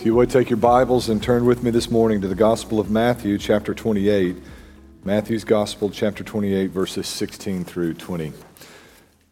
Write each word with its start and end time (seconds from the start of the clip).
If 0.00 0.06
you 0.06 0.14
would 0.14 0.30
take 0.30 0.48
your 0.48 0.56
Bibles 0.56 1.10
and 1.10 1.22
turn 1.22 1.44
with 1.44 1.62
me 1.62 1.70
this 1.70 1.90
morning 1.90 2.22
to 2.22 2.26
the 2.26 2.34
Gospel 2.34 2.80
of 2.80 2.90
Matthew, 2.90 3.36
chapter 3.36 3.74
28. 3.74 4.34
Matthew's 5.04 5.44
Gospel, 5.44 5.90
chapter 5.90 6.24
28, 6.24 6.70
verses 6.70 7.06
16 7.06 7.64
through 7.64 7.92
20. 7.92 8.32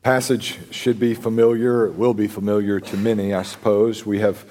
Passage 0.03 0.59
should 0.71 1.01
be 1.01 1.15
familiar, 1.15 1.89
will 1.89 2.13
be 2.13 2.27
familiar 2.27 2.81
to 2.81 2.97
many, 2.99 3.33
I 3.33 3.45
suppose. 3.45 4.05
We 4.05 4.19
have 4.19 4.45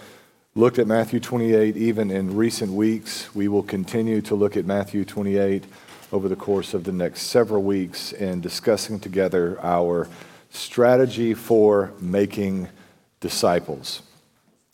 looked 0.56 0.80
at 0.80 0.88
Matthew 0.88 1.20
28 1.20 1.78
even 1.78 2.10
in 2.10 2.36
recent 2.36 2.72
weeks. 2.72 3.36
We 3.36 3.48
will 3.48 3.62
continue 3.62 4.20
to 4.22 4.34
look 4.34 4.58
at 4.58 4.66
Matthew 4.66 5.06
28 5.06 5.66
over 6.12 6.28
the 6.28 6.36
course 6.36 6.74
of 6.74 6.84
the 6.84 6.92
next 6.92 7.28
several 7.28 7.62
weeks 7.62 8.12
in 8.12 8.42
discussing 8.42 9.00
together 9.00 9.60
our 9.62 10.10
strategy 10.50 11.36
for 11.36 11.94
making 12.00 12.70
disciples. 13.20 14.02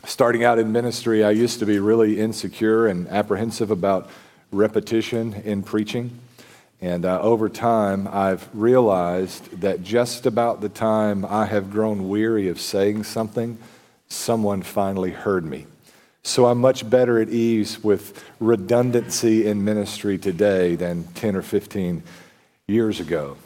Starting 0.06 0.44
out 0.44 0.60
in 0.60 0.70
ministry, 0.74 1.24
I 1.24 1.32
used 1.32 1.60
to 1.60 1.66
be 1.66 1.80
really 1.80 2.20
insecure 2.20 2.88
and 2.88 3.08
apprehensive 3.08 3.72
about 3.72 4.10
repetition 4.52 5.34
in 5.46 5.64
preaching. 5.64 6.20
And 6.82 7.06
uh, 7.06 7.22
over 7.22 7.48
time, 7.48 8.10
I've 8.12 8.50
realized 8.54 9.62
that 9.62 9.82
just 9.82 10.26
about 10.26 10.60
the 10.60 10.68
time 10.68 11.24
I 11.24 11.46
have 11.46 11.72
grown 11.72 12.10
weary 12.10 12.50
of 12.50 12.60
saying 12.60 13.06
something, 13.06 13.58
someone 14.10 14.62
finally 14.62 15.12
heard 15.12 15.46
me. 15.46 15.68
So 16.22 16.48
I'm 16.48 16.60
much 16.60 16.90
better 16.90 17.22
at 17.22 17.30
ease 17.30 17.82
with 17.82 18.22
redundancy 18.42 19.48
in 19.48 19.64
ministry 19.64 20.18
today 20.18 20.76
than 20.76 21.06
10 21.14 21.38
or 21.38 21.42
15 21.42 22.04
years 22.68 23.00
ago. 23.00 23.38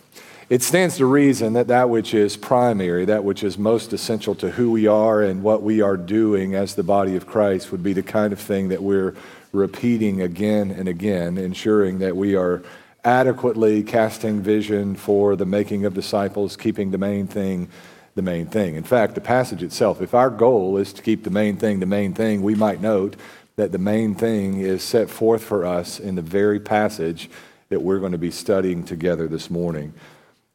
It 0.49 0.63
stands 0.63 0.95
to 0.95 1.05
reason 1.05 1.53
that 1.53 1.67
that 1.67 1.89
which 1.89 2.13
is 2.13 2.37
primary, 2.37 3.03
that 3.03 3.25
which 3.25 3.43
is 3.43 3.57
most 3.57 3.91
essential 3.91 4.33
to 4.35 4.51
who 4.51 4.71
we 4.71 4.87
are 4.87 5.21
and 5.21 5.43
what 5.43 5.61
we 5.61 5.81
are 5.81 5.97
doing 5.97 6.55
as 6.55 6.73
the 6.73 6.83
body 6.83 7.17
of 7.17 7.27
Christ, 7.27 7.69
would 7.69 7.83
be 7.83 7.91
the 7.91 8.01
kind 8.01 8.31
of 8.31 8.39
thing 8.39 8.69
that 8.69 8.81
we're 8.81 9.13
repeating 9.51 10.21
again 10.21 10.71
and 10.71 10.87
again, 10.87 11.37
ensuring 11.37 11.99
that 11.99 12.15
we 12.15 12.33
are 12.33 12.63
adequately 13.03 13.83
casting 13.83 14.41
vision 14.41 14.95
for 14.95 15.35
the 15.35 15.45
making 15.45 15.83
of 15.83 15.93
disciples, 15.93 16.55
keeping 16.55 16.91
the 16.91 16.97
main 16.97 17.27
thing 17.27 17.67
the 18.15 18.21
main 18.21 18.47
thing. 18.47 18.75
In 18.75 18.83
fact, 18.83 19.15
the 19.15 19.21
passage 19.21 19.61
itself, 19.61 20.01
if 20.01 20.15
our 20.15 20.31
goal 20.31 20.77
is 20.77 20.91
to 20.93 21.03
keep 21.03 21.23
the 21.23 21.29
main 21.29 21.57
thing 21.57 21.81
the 21.81 21.85
main 21.85 22.13
thing, 22.13 22.41
we 22.41 22.55
might 22.55 22.81
note 22.81 23.15
that 23.57 23.73
the 23.73 23.77
main 23.77 24.15
thing 24.15 24.59
is 24.59 24.81
set 24.81 25.09
forth 25.09 25.43
for 25.43 25.65
us 25.65 25.99
in 25.99 26.15
the 26.15 26.21
very 26.21 26.59
passage 26.59 27.29
that 27.69 27.81
we're 27.81 27.99
going 27.99 28.13
to 28.13 28.17
be 28.17 28.31
studying 28.31 28.83
together 28.83 29.27
this 29.27 29.49
morning. 29.49 29.93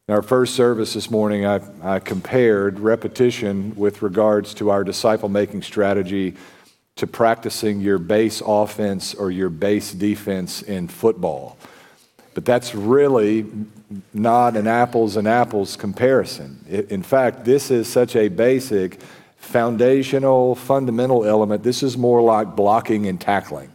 In 0.09 0.15
our 0.15 0.21
first 0.21 0.55
service 0.55 0.95
this 0.95 1.09
morning, 1.09 1.45
I, 1.45 1.61
I 1.81 1.99
compared 1.99 2.77
repetition 2.81 3.73
with 3.77 4.01
regards 4.01 4.53
to 4.55 4.69
our 4.69 4.83
disciple 4.83 5.29
making 5.29 5.61
strategy 5.61 6.35
to 6.97 7.07
practicing 7.07 7.79
your 7.79 7.99
base 7.99 8.41
offense 8.45 9.13
or 9.13 9.31
your 9.31 9.49
base 9.49 9.93
defense 9.93 10.61
in 10.61 10.89
football. 10.89 11.57
But 12.33 12.43
that's 12.43 12.75
really 12.75 13.45
not 14.13 14.57
an 14.57 14.67
apples 14.67 15.15
and 15.15 15.25
apples 15.25 15.77
comparison. 15.77 16.65
In 16.89 17.01
fact, 17.01 17.45
this 17.45 17.71
is 17.71 17.87
such 17.87 18.17
a 18.17 18.27
basic, 18.27 18.99
foundational, 19.37 20.55
fundamental 20.55 21.23
element. 21.23 21.63
This 21.63 21.81
is 21.81 21.97
more 21.97 22.21
like 22.21 22.57
blocking 22.57 23.07
and 23.07 23.21
tackling. 23.21 23.71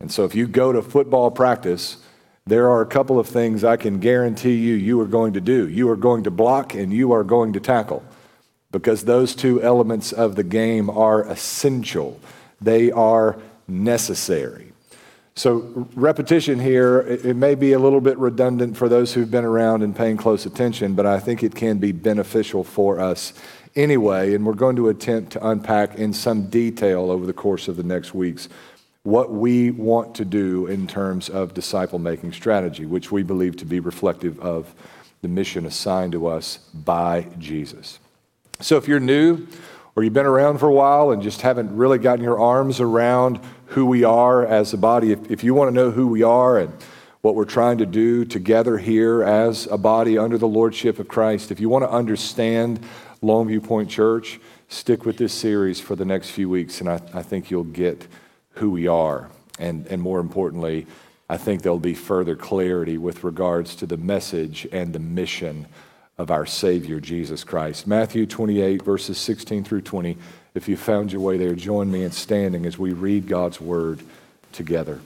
And 0.00 0.10
so 0.10 0.24
if 0.24 0.34
you 0.34 0.48
go 0.48 0.72
to 0.72 0.82
football 0.82 1.30
practice, 1.30 1.98
there 2.46 2.68
are 2.68 2.82
a 2.82 2.86
couple 2.86 3.18
of 3.18 3.28
things 3.28 3.62
I 3.62 3.76
can 3.76 4.00
guarantee 4.00 4.54
you 4.54 4.74
you 4.74 5.00
are 5.00 5.06
going 5.06 5.34
to 5.34 5.40
do. 5.40 5.68
You 5.68 5.88
are 5.90 5.96
going 5.96 6.24
to 6.24 6.30
block 6.30 6.74
and 6.74 6.92
you 6.92 7.12
are 7.12 7.24
going 7.24 7.52
to 7.52 7.60
tackle 7.60 8.02
because 8.72 9.04
those 9.04 9.34
two 9.34 9.62
elements 9.62 10.12
of 10.12 10.34
the 10.34 10.42
game 10.42 10.90
are 10.90 11.22
essential, 11.28 12.18
they 12.60 12.90
are 12.90 13.38
necessary. 13.68 14.72
So, 15.34 15.88
repetition 15.94 16.58
here, 16.58 17.00
it 17.00 17.36
may 17.36 17.54
be 17.54 17.72
a 17.72 17.78
little 17.78 18.02
bit 18.02 18.18
redundant 18.18 18.76
for 18.76 18.88
those 18.88 19.14
who've 19.14 19.30
been 19.30 19.46
around 19.46 19.82
and 19.82 19.96
paying 19.96 20.18
close 20.18 20.44
attention, 20.44 20.94
but 20.94 21.06
I 21.06 21.20
think 21.20 21.42
it 21.42 21.54
can 21.54 21.78
be 21.78 21.90
beneficial 21.90 22.64
for 22.64 23.00
us 23.00 23.32
anyway. 23.74 24.34
And 24.34 24.44
we're 24.44 24.52
going 24.52 24.76
to 24.76 24.90
attempt 24.90 25.32
to 25.32 25.48
unpack 25.48 25.94
in 25.94 26.12
some 26.12 26.48
detail 26.48 27.10
over 27.10 27.24
the 27.24 27.32
course 27.32 27.66
of 27.66 27.76
the 27.76 27.82
next 27.82 28.12
weeks 28.12 28.50
what 29.04 29.32
we 29.32 29.70
want 29.70 30.14
to 30.14 30.24
do 30.24 30.66
in 30.66 30.86
terms 30.86 31.28
of 31.28 31.54
disciple 31.54 31.98
making 31.98 32.32
strategy, 32.32 32.86
which 32.86 33.10
we 33.10 33.22
believe 33.22 33.56
to 33.56 33.64
be 33.64 33.80
reflective 33.80 34.38
of 34.40 34.74
the 35.22 35.28
mission 35.28 35.66
assigned 35.66 36.12
to 36.12 36.26
us 36.26 36.58
by 36.72 37.26
Jesus. 37.38 37.98
So 38.60 38.76
if 38.76 38.86
you're 38.86 39.00
new 39.00 39.46
or 39.96 40.04
you've 40.04 40.12
been 40.12 40.26
around 40.26 40.58
for 40.58 40.68
a 40.68 40.72
while 40.72 41.10
and 41.10 41.20
just 41.20 41.40
haven't 41.40 41.74
really 41.76 41.98
gotten 41.98 42.24
your 42.24 42.38
arms 42.38 42.80
around 42.80 43.40
who 43.66 43.86
we 43.86 44.04
are 44.04 44.46
as 44.46 44.72
a 44.72 44.78
body, 44.78 45.12
if, 45.12 45.30
if 45.30 45.42
you 45.42 45.52
want 45.52 45.68
to 45.68 45.74
know 45.74 45.90
who 45.90 46.06
we 46.06 46.22
are 46.22 46.58
and 46.58 46.72
what 47.22 47.34
we're 47.34 47.44
trying 47.44 47.78
to 47.78 47.86
do 47.86 48.24
together 48.24 48.78
here 48.78 49.22
as 49.22 49.66
a 49.66 49.78
body 49.78 50.16
under 50.16 50.38
the 50.38 50.48
lordship 50.48 50.98
of 50.98 51.08
Christ, 51.08 51.50
if 51.50 51.60
you 51.60 51.68
want 51.68 51.84
to 51.84 51.90
understand 51.90 52.80
Longview 53.20 53.64
Point 53.64 53.88
Church, 53.90 54.40
stick 54.68 55.04
with 55.04 55.16
this 55.16 55.32
series 55.32 55.80
for 55.80 55.94
the 55.94 56.04
next 56.04 56.30
few 56.30 56.48
weeks, 56.48 56.80
and 56.80 56.88
I, 56.88 57.00
I 57.14 57.22
think 57.22 57.50
you'll 57.50 57.64
get 57.64 58.06
who 58.54 58.70
we 58.70 58.86
are. 58.86 59.28
And, 59.58 59.86
and 59.86 60.00
more 60.00 60.20
importantly, 60.20 60.86
I 61.28 61.36
think 61.36 61.62
there'll 61.62 61.78
be 61.78 61.94
further 61.94 62.36
clarity 62.36 62.98
with 62.98 63.24
regards 63.24 63.74
to 63.76 63.86
the 63.86 63.96
message 63.96 64.66
and 64.72 64.92
the 64.92 64.98
mission 64.98 65.66
of 66.18 66.30
our 66.30 66.46
Savior, 66.46 67.00
Jesus 67.00 67.42
Christ. 67.44 67.86
Matthew 67.86 68.26
28, 68.26 68.82
verses 68.82 69.18
16 69.18 69.64
through 69.64 69.80
20. 69.82 70.16
If 70.54 70.68
you 70.68 70.76
found 70.76 71.12
your 71.12 71.22
way 71.22 71.38
there, 71.38 71.54
join 71.54 71.90
me 71.90 72.04
in 72.04 72.12
standing 72.12 72.66
as 72.66 72.78
we 72.78 72.92
read 72.92 73.26
God's 73.26 73.60
word 73.60 74.02
together. 74.52 75.00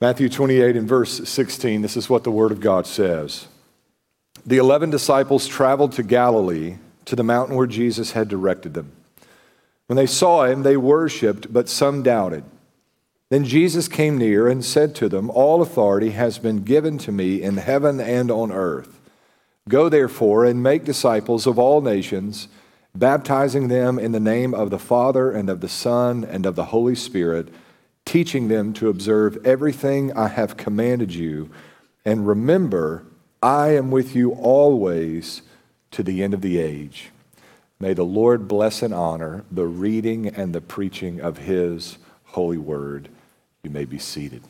Matthew 0.00 0.28
28 0.28 0.76
and 0.76 0.88
verse 0.88 1.28
16, 1.28 1.82
this 1.82 1.96
is 1.96 2.08
what 2.08 2.24
the 2.24 2.30
word 2.30 2.52
of 2.52 2.60
God 2.60 2.86
says. 2.86 3.48
The 4.46 4.58
eleven 4.58 4.90
disciples 4.90 5.46
traveled 5.46 5.92
to 5.92 6.02
Galilee, 6.02 6.76
to 7.04 7.16
the 7.16 7.24
mountain 7.24 7.56
where 7.56 7.66
Jesus 7.66 8.12
had 8.12 8.28
directed 8.28 8.74
them. 8.74 8.92
When 9.88 9.96
they 9.96 10.06
saw 10.06 10.44
him, 10.44 10.62
they 10.62 10.76
worshiped, 10.76 11.50
but 11.50 11.68
some 11.68 12.02
doubted. 12.02 12.44
Then 13.30 13.44
Jesus 13.44 13.88
came 13.88 14.18
near 14.18 14.46
and 14.46 14.62
said 14.62 14.94
to 14.96 15.08
them, 15.08 15.30
All 15.30 15.62
authority 15.62 16.10
has 16.10 16.38
been 16.38 16.62
given 16.62 16.98
to 16.98 17.12
me 17.12 17.42
in 17.42 17.56
heaven 17.56 17.98
and 17.98 18.30
on 18.30 18.52
earth. 18.52 19.00
Go 19.66 19.88
therefore 19.88 20.44
and 20.44 20.62
make 20.62 20.84
disciples 20.84 21.46
of 21.46 21.58
all 21.58 21.80
nations, 21.80 22.48
baptizing 22.94 23.68
them 23.68 23.98
in 23.98 24.12
the 24.12 24.20
name 24.20 24.54
of 24.54 24.68
the 24.68 24.78
Father 24.78 25.30
and 25.30 25.48
of 25.48 25.62
the 25.62 25.68
Son 25.68 26.22
and 26.22 26.44
of 26.44 26.54
the 26.54 26.66
Holy 26.66 26.94
Spirit, 26.94 27.48
teaching 28.04 28.48
them 28.48 28.74
to 28.74 28.90
observe 28.90 29.38
everything 29.44 30.12
I 30.12 30.28
have 30.28 30.58
commanded 30.58 31.14
you. 31.14 31.48
And 32.04 32.26
remember, 32.26 33.04
I 33.42 33.68
am 33.68 33.90
with 33.90 34.14
you 34.14 34.32
always 34.32 35.42
to 35.92 36.02
the 36.02 36.22
end 36.22 36.34
of 36.34 36.42
the 36.42 36.58
age. 36.58 37.10
May 37.80 37.94
the 37.94 38.04
Lord 38.04 38.48
bless 38.48 38.82
and 38.82 38.92
honor 38.92 39.44
the 39.52 39.66
reading 39.66 40.26
and 40.26 40.52
the 40.52 40.60
preaching 40.60 41.20
of 41.20 41.38
his 41.38 41.98
holy 42.24 42.58
word. 42.58 43.08
You 43.62 43.70
may 43.70 43.84
be 43.84 43.98
seated. 43.98 44.42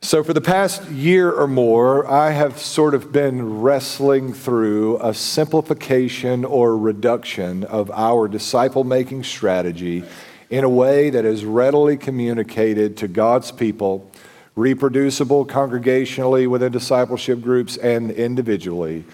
So, 0.00 0.22
for 0.22 0.32
the 0.32 0.40
past 0.40 0.88
year 0.90 1.32
or 1.32 1.48
more, 1.48 2.08
I 2.08 2.30
have 2.30 2.58
sort 2.58 2.94
of 2.94 3.10
been 3.10 3.60
wrestling 3.60 4.32
through 4.32 4.98
a 5.02 5.12
simplification 5.12 6.44
or 6.44 6.78
reduction 6.78 7.64
of 7.64 7.90
our 7.90 8.28
disciple 8.28 8.84
making 8.84 9.24
strategy 9.24 10.04
in 10.50 10.62
a 10.62 10.68
way 10.68 11.10
that 11.10 11.24
is 11.24 11.44
readily 11.44 11.96
communicated 11.96 12.96
to 12.98 13.08
God's 13.08 13.50
people, 13.50 14.08
reproducible 14.54 15.44
congregationally 15.44 16.46
within 16.46 16.70
discipleship 16.70 17.42
groups 17.42 17.76
and 17.76 18.12
individually, 18.12 19.04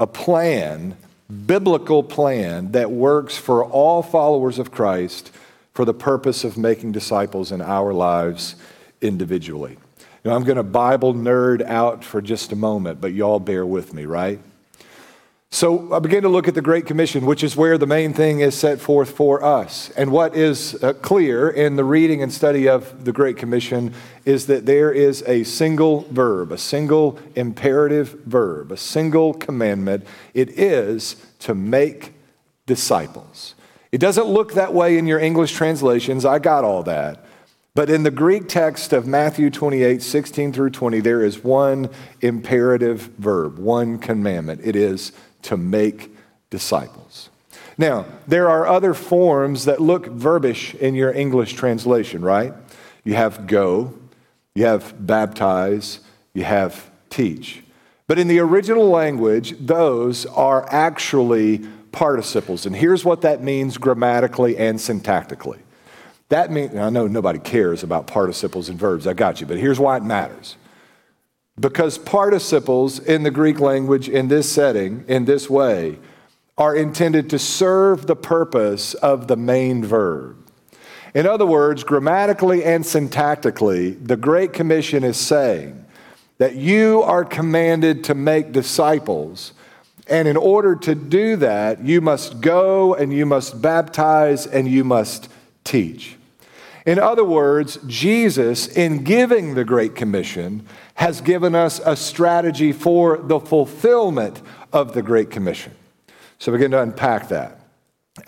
a 0.00 0.06
plan 0.06 0.96
biblical 1.28 2.02
plan 2.02 2.72
that 2.72 2.90
works 2.90 3.36
for 3.36 3.64
all 3.64 4.02
followers 4.02 4.58
of 4.58 4.70
Christ 4.70 5.30
for 5.72 5.84
the 5.84 5.94
purpose 5.94 6.44
of 6.44 6.56
making 6.56 6.92
disciples 6.92 7.50
in 7.50 7.60
our 7.60 7.92
lives 7.92 8.56
individually. 9.00 9.78
Now, 10.24 10.34
I'm 10.34 10.44
going 10.44 10.56
to 10.56 10.62
Bible 10.62 11.12
nerd 11.12 11.62
out 11.62 12.04
for 12.04 12.22
just 12.22 12.52
a 12.52 12.56
moment, 12.56 13.00
but 13.00 13.12
y'all 13.12 13.40
bear 13.40 13.66
with 13.66 13.92
me, 13.92 14.06
right? 14.06 14.40
So 15.50 15.94
I 15.94 16.00
begin 16.00 16.24
to 16.24 16.28
look 16.28 16.48
at 16.48 16.54
the 16.54 16.60
Great 16.60 16.84
Commission, 16.84 17.26
which 17.26 17.44
is 17.44 17.54
where 17.56 17.78
the 17.78 17.86
main 17.86 18.12
thing 18.12 18.40
is 18.40 18.56
set 18.56 18.80
forth 18.80 19.12
for 19.12 19.44
us. 19.44 19.88
And 19.90 20.10
what 20.10 20.34
is 20.34 20.74
uh, 20.82 20.94
clear 20.94 21.48
in 21.48 21.76
the 21.76 21.84
reading 21.84 22.22
and 22.22 22.32
study 22.32 22.68
of 22.68 23.04
the 23.04 23.12
Great 23.12 23.36
Commission 23.36 23.94
is 24.24 24.46
that 24.46 24.66
there 24.66 24.90
is 24.90 25.22
a 25.28 25.44
single 25.44 26.02
verb, 26.10 26.50
a 26.50 26.58
single 26.58 27.20
imperative 27.36 28.20
verb, 28.24 28.72
a 28.72 28.76
single 28.76 29.32
commandment. 29.32 30.04
It 30.34 30.58
is 30.58 31.24
to 31.38 31.54
make 31.54 32.14
disciples. 32.66 33.54
It 33.92 33.98
doesn't 33.98 34.26
look 34.26 34.54
that 34.54 34.74
way 34.74 34.98
in 34.98 35.06
your 35.06 35.20
English 35.20 35.52
translations. 35.52 36.24
I 36.24 36.40
got 36.40 36.64
all 36.64 36.82
that. 36.82 37.24
But 37.74 37.90
in 37.90 38.04
the 38.04 38.10
Greek 38.12 38.48
text 38.48 38.92
of 38.92 39.04
Matthew 39.06 39.50
28, 39.50 40.00
16 40.00 40.52
through 40.52 40.70
20, 40.70 41.00
there 41.00 41.24
is 41.24 41.42
one 41.42 41.90
imperative 42.20 43.10
verb, 43.18 43.58
one 43.58 43.98
commandment. 43.98 44.60
It 44.62 44.76
is 44.76 45.10
to 45.44 45.56
make 45.56 46.14
disciples. 46.50 47.30
Now, 47.76 48.06
there 48.26 48.48
are 48.48 48.66
other 48.66 48.94
forms 48.94 49.64
that 49.64 49.80
look 49.80 50.06
verbish 50.06 50.74
in 50.74 50.94
your 50.94 51.12
English 51.12 51.54
translation, 51.54 52.22
right? 52.22 52.52
You 53.02 53.14
have 53.14 53.46
go, 53.46 53.94
you 54.54 54.64
have 54.64 54.94
baptize, 55.06 56.00
you 56.32 56.44
have 56.44 56.90
teach. 57.10 57.62
But 58.06 58.18
in 58.18 58.28
the 58.28 58.38
original 58.38 58.88
language, 58.88 59.54
those 59.58 60.26
are 60.26 60.66
actually 60.70 61.58
participles. 61.90 62.66
And 62.66 62.76
here's 62.76 63.04
what 63.04 63.22
that 63.22 63.42
means 63.42 63.78
grammatically 63.78 64.56
and 64.56 64.78
syntactically. 64.78 65.58
That 66.28 66.50
means, 66.50 66.74
I 66.76 66.90
know 66.90 67.06
nobody 67.06 67.38
cares 67.38 67.82
about 67.82 68.06
participles 68.06 68.68
and 68.68 68.78
verbs, 68.78 69.06
I 69.06 69.12
got 69.14 69.40
you, 69.40 69.46
but 69.46 69.58
here's 69.58 69.78
why 69.78 69.96
it 69.96 70.02
matters. 70.02 70.56
Because 71.58 71.98
participles 71.98 72.98
in 72.98 73.22
the 73.22 73.30
Greek 73.30 73.60
language 73.60 74.08
in 74.08 74.28
this 74.28 74.50
setting, 74.50 75.04
in 75.06 75.24
this 75.24 75.48
way, 75.48 75.98
are 76.58 76.74
intended 76.74 77.30
to 77.30 77.38
serve 77.38 78.06
the 78.06 78.16
purpose 78.16 78.94
of 78.94 79.28
the 79.28 79.36
main 79.36 79.84
verb. 79.84 80.36
In 81.14 81.26
other 81.26 81.46
words, 81.46 81.84
grammatically 81.84 82.64
and 82.64 82.84
syntactically, 82.84 84.04
the 84.04 84.16
Great 84.16 84.52
Commission 84.52 85.04
is 85.04 85.16
saying 85.16 85.84
that 86.38 86.56
you 86.56 87.02
are 87.02 87.24
commanded 87.24 88.02
to 88.04 88.14
make 88.14 88.50
disciples. 88.50 89.52
And 90.08 90.26
in 90.26 90.36
order 90.36 90.74
to 90.74 90.94
do 90.94 91.36
that, 91.36 91.84
you 91.84 92.00
must 92.00 92.40
go 92.40 92.94
and 92.94 93.12
you 93.12 93.26
must 93.26 93.62
baptize 93.62 94.46
and 94.46 94.68
you 94.68 94.82
must 94.82 95.28
teach. 95.62 96.16
In 96.84 96.98
other 96.98 97.24
words, 97.24 97.78
Jesus, 97.86 98.66
in 98.66 99.04
giving 99.04 99.54
the 99.54 99.64
Great 99.64 99.94
Commission, 99.94 100.66
has 100.94 101.20
given 101.20 101.54
us 101.54 101.80
a 101.84 101.96
strategy 101.96 102.72
for 102.72 103.18
the 103.18 103.40
fulfillment 103.40 104.40
of 104.72 104.94
the 104.94 105.02
Great 105.02 105.30
Commission. 105.30 105.72
So 106.38 106.52
begin 106.52 106.70
to 106.72 106.82
unpack 106.82 107.28
that 107.28 107.60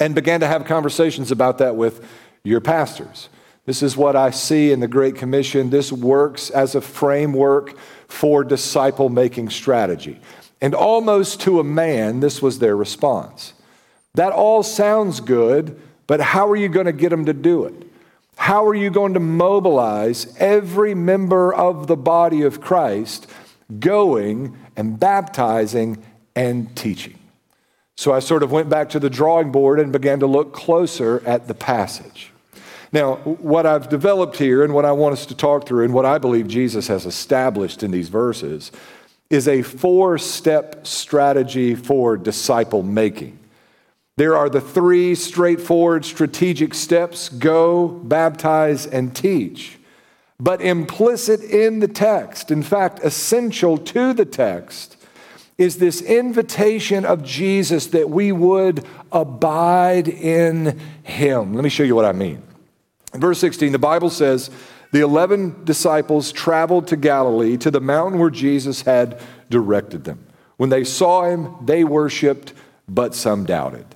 and 0.00 0.14
began 0.14 0.40
to 0.40 0.46
have 0.46 0.64
conversations 0.64 1.30
about 1.30 1.58
that 1.58 1.76
with 1.76 2.06
your 2.42 2.60
pastors. 2.60 3.28
This 3.66 3.82
is 3.82 3.96
what 3.96 4.14
I 4.14 4.30
see 4.30 4.70
in 4.70 4.80
the 4.80 4.88
Great 4.88 5.16
Commission. 5.16 5.70
This 5.70 5.92
works 5.92 6.50
as 6.50 6.74
a 6.74 6.80
framework 6.80 7.76
for 8.08 8.44
disciple 8.44 9.08
making 9.08 9.50
strategy. 9.50 10.20
And 10.60 10.74
almost 10.74 11.40
to 11.42 11.60
a 11.60 11.64
man, 11.64 12.20
this 12.20 12.40
was 12.40 12.58
their 12.58 12.76
response. 12.76 13.52
That 14.14 14.32
all 14.32 14.62
sounds 14.62 15.20
good, 15.20 15.80
but 16.06 16.20
how 16.20 16.48
are 16.48 16.56
you 16.56 16.68
going 16.68 16.86
to 16.86 16.92
get 16.92 17.10
them 17.10 17.26
to 17.26 17.32
do 17.32 17.64
it? 17.64 17.85
How 18.36 18.66
are 18.66 18.74
you 18.74 18.90
going 18.90 19.14
to 19.14 19.20
mobilize 19.20 20.34
every 20.38 20.94
member 20.94 21.52
of 21.52 21.86
the 21.86 21.96
body 21.96 22.42
of 22.42 22.60
Christ 22.60 23.26
going 23.80 24.56
and 24.76 25.00
baptizing 25.00 26.02
and 26.34 26.74
teaching? 26.76 27.18
So 27.96 28.12
I 28.12 28.20
sort 28.20 28.42
of 28.42 28.52
went 28.52 28.68
back 28.68 28.90
to 28.90 29.00
the 29.00 29.10
drawing 29.10 29.50
board 29.50 29.80
and 29.80 29.90
began 29.90 30.20
to 30.20 30.26
look 30.26 30.52
closer 30.52 31.22
at 31.26 31.48
the 31.48 31.54
passage. 31.54 32.30
Now, 32.92 33.16
what 33.16 33.66
I've 33.66 33.88
developed 33.88 34.36
here 34.36 34.62
and 34.62 34.72
what 34.72 34.84
I 34.84 34.92
want 34.92 35.14
us 35.14 35.26
to 35.26 35.34
talk 35.34 35.66
through 35.66 35.84
and 35.84 35.94
what 35.94 36.04
I 36.04 36.18
believe 36.18 36.46
Jesus 36.46 36.86
has 36.88 37.04
established 37.06 37.82
in 37.82 37.90
these 37.90 38.10
verses 38.10 38.70
is 39.28 39.48
a 39.48 39.62
four 39.62 40.18
step 40.18 40.86
strategy 40.86 41.74
for 41.74 42.16
disciple 42.16 42.82
making. 42.82 43.38
There 44.16 44.36
are 44.36 44.48
the 44.48 44.62
three 44.62 45.14
straightforward 45.14 46.06
strategic 46.06 46.72
steps 46.72 47.28
go, 47.28 47.88
baptize, 47.88 48.86
and 48.86 49.14
teach. 49.14 49.78
But 50.40 50.62
implicit 50.62 51.42
in 51.42 51.80
the 51.80 51.88
text, 51.88 52.50
in 52.50 52.62
fact, 52.62 53.00
essential 53.02 53.76
to 53.78 54.14
the 54.14 54.24
text, 54.24 54.96
is 55.58 55.78
this 55.78 56.00
invitation 56.02 57.04
of 57.04 57.24
Jesus 57.24 57.86
that 57.88 58.10
we 58.10 58.32
would 58.32 58.84
abide 59.12 60.08
in 60.08 60.78
him. 61.02 61.54
Let 61.54 61.64
me 61.64 61.70
show 61.70 61.82
you 61.82 61.94
what 61.94 62.04
I 62.04 62.12
mean. 62.12 62.42
In 63.14 63.20
verse 63.20 63.38
16, 63.38 63.72
the 63.72 63.78
Bible 63.78 64.10
says, 64.10 64.50
the 64.92 65.00
11 65.00 65.64
disciples 65.64 66.32
traveled 66.32 66.88
to 66.88 66.96
Galilee, 66.96 67.56
to 67.58 67.70
the 67.70 67.80
mountain 67.80 68.20
where 68.20 68.30
Jesus 68.30 68.82
had 68.82 69.20
directed 69.50 70.04
them. 70.04 70.24
When 70.58 70.70
they 70.70 70.84
saw 70.84 71.24
him, 71.24 71.54
they 71.64 71.84
worshiped, 71.84 72.52
but 72.88 73.14
some 73.14 73.44
doubted. 73.44 73.95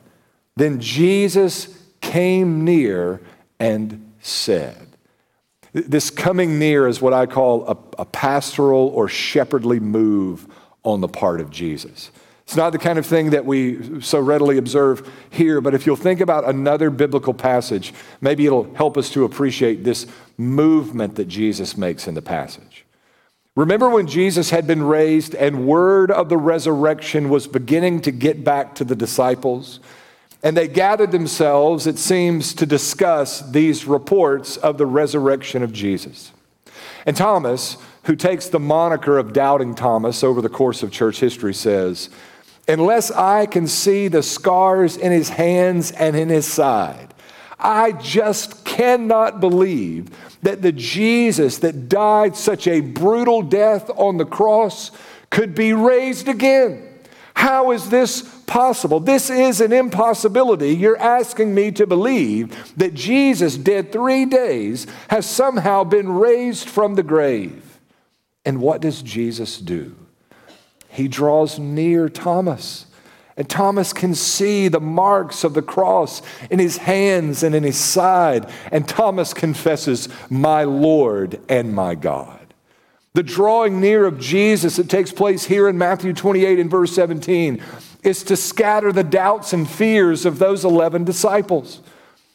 Then 0.56 0.81
Jesus 0.81 1.69
came 2.00 2.64
near 2.64 3.20
and 3.58 4.12
said, 4.20 4.88
This 5.73 6.11
coming 6.11 6.58
near 6.58 6.88
is 6.88 7.00
what 7.00 7.12
I 7.12 7.26
call 7.26 7.67
a, 7.69 7.76
a 8.02 8.05
pastoral 8.05 8.88
or 8.88 9.08
shepherdly 9.08 9.81
move 9.81 10.47
on 10.82 11.00
the 11.00 11.08
part 11.08 11.41
of 11.41 11.50
Jesus. 11.50 12.11
It's 12.50 12.56
not 12.56 12.73
the 12.73 12.79
kind 12.79 12.99
of 12.99 13.06
thing 13.06 13.31
that 13.31 13.47
we 13.47 14.00
so 14.00 14.19
readily 14.19 14.58
observe 14.58 15.08
here, 15.31 15.61
but 15.61 15.73
if 15.73 15.87
you'll 15.87 15.94
think 15.94 16.20
about 16.20 16.49
another 16.49 16.91
biblical 16.91 17.32
passage, 17.32 17.94
maybe 18.20 18.44
it'll 18.44 18.75
help 18.75 18.96
us 18.96 19.08
to 19.11 19.25
appreciate 19.25 19.85
this 19.85 20.05
movement 20.37 21.14
that 21.14 21.29
Jesus 21.29 21.76
makes 21.76 22.08
in 22.08 22.14
the 22.14 22.23
passage. 22.23 22.85
Remember 23.55 23.88
when 23.88 24.08
Jesus 24.08 24.50
had 24.50 24.67
been 24.67 24.82
raised 24.82 25.35
and 25.37 25.64
word 25.64 26.11
of 26.11 26.29
the 26.29 26.37
resurrection 26.37 27.29
was 27.29 27.46
beginning 27.46 28.00
to 28.00 28.11
get 28.11 28.43
back 28.43 28.75
to 28.76 28.85
the 28.85 28.96
disciples? 28.96 29.79
And 30.43 30.57
they 30.57 30.69
gathered 30.69 31.13
themselves, 31.13 31.87
it 31.87 31.99
seems, 31.99 32.55
to 32.55 32.67
discuss 32.67 33.41
these 33.51 33.85
reports 33.85 34.57
of 34.57 34.79
the 34.79 34.87
resurrection 34.87 35.63
of 35.63 35.73
Jesus. 35.73 36.33
And 37.05 37.17
Thomas, 37.17 37.77
who 38.05 38.17
takes 38.17 38.49
the 38.49 38.61
moniker 38.61 39.19
of 39.19 39.33
Doubting 39.33 39.75
Thomas 39.75 40.25
over 40.25 40.41
the 40.41 40.49
course 40.49 40.83
of 40.83 40.91
church 40.91 41.21
history, 41.21 41.53
says, 41.53 42.09
Unless 42.67 43.11
I 43.11 43.47
can 43.47 43.67
see 43.67 44.09
the 44.09 44.23
scars 44.23 44.97
in 44.97 45.13
his 45.13 45.31
hands 45.31 45.91
and 45.93 46.17
in 46.17 46.29
his 46.29 46.47
side, 46.47 47.13
I 47.59 47.93
just 47.93 48.65
cannot 48.65 49.41
believe 49.41 50.09
that 50.43 50.63
the 50.63 50.73
Jesus 50.73 51.59
that 51.59 51.89
died 51.89 52.37
such 52.37 52.67
a 52.67 52.81
brutal 52.81 53.43
death 53.43 53.91
on 53.97 54.17
the 54.17 54.25
cross 54.25 54.91
could 55.29 55.55
be 55.55 55.73
raised 55.73 56.29
again. 56.29 56.87
How 57.35 57.73
is 57.73 57.91
this 57.91 58.23
possible? 58.50 58.99
This 58.99 59.31
is 59.31 59.61
an 59.61 59.73
impossibility. 59.73 60.75
You're 60.75 60.98
asking 60.98 61.55
me 61.55 61.70
to 61.70 61.86
believe 61.86 62.75
that 62.77 62.94
Jesus, 62.94 63.56
dead 63.56 63.93
three 63.93 64.27
days, 64.27 64.89
has 65.08 65.25
somehow 65.25 65.84
been 65.84 66.08
raised 66.08 66.69
from 66.69 66.96
the 66.96 67.05
grave. 67.05 67.79
And 68.44 68.60
what 68.60 68.81
does 68.81 69.03
Jesus 69.03 69.58
do? 69.58 69.94
He 70.89 71.06
draws 71.06 71.60
near 71.60 72.08
Thomas. 72.08 72.86
And 73.36 73.48
Thomas 73.48 73.93
can 73.93 74.17
see 74.17 74.67
the 74.67 74.81
marks 74.81 75.44
of 75.44 75.55
the 75.55 75.63
cross 75.63 76.20
in 76.51 76.58
his 76.58 76.79
hands 76.79 77.44
and 77.44 77.55
in 77.55 77.63
his 77.63 77.79
side. 77.79 78.51
And 78.72 78.86
Thomas 78.86 79.32
confesses, 79.32 80.08
My 80.29 80.65
Lord 80.65 81.41
and 81.48 81.72
my 81.72 81.94
God. 81.94 82.53
The 83.15 83.22
drawing 83.22 83.81
near 83.81 84.06
of 84.06 84.19
Jesus 84.19 84.75
that 84.77 84.89
takes 84.89 85.13
place 85.13 85.44
here 85.44 85.69
in 85.69 85.79
Matthew 85.79 86.13
28 86.13 86.58
and 86.58 86.70
verse 86.70 86.93
17 86.93 87.63
is 88.03 88.23
to 88.25 88.37
scatter 88.37 88.93
the 88.93 89.05
doubts 89.05 89.53
and 89.53 89.69
fears 89.69 90.25
of 90.25 90.39
those 90.39 90.65
11 90.65 91.05
disciples. 91.05 91.81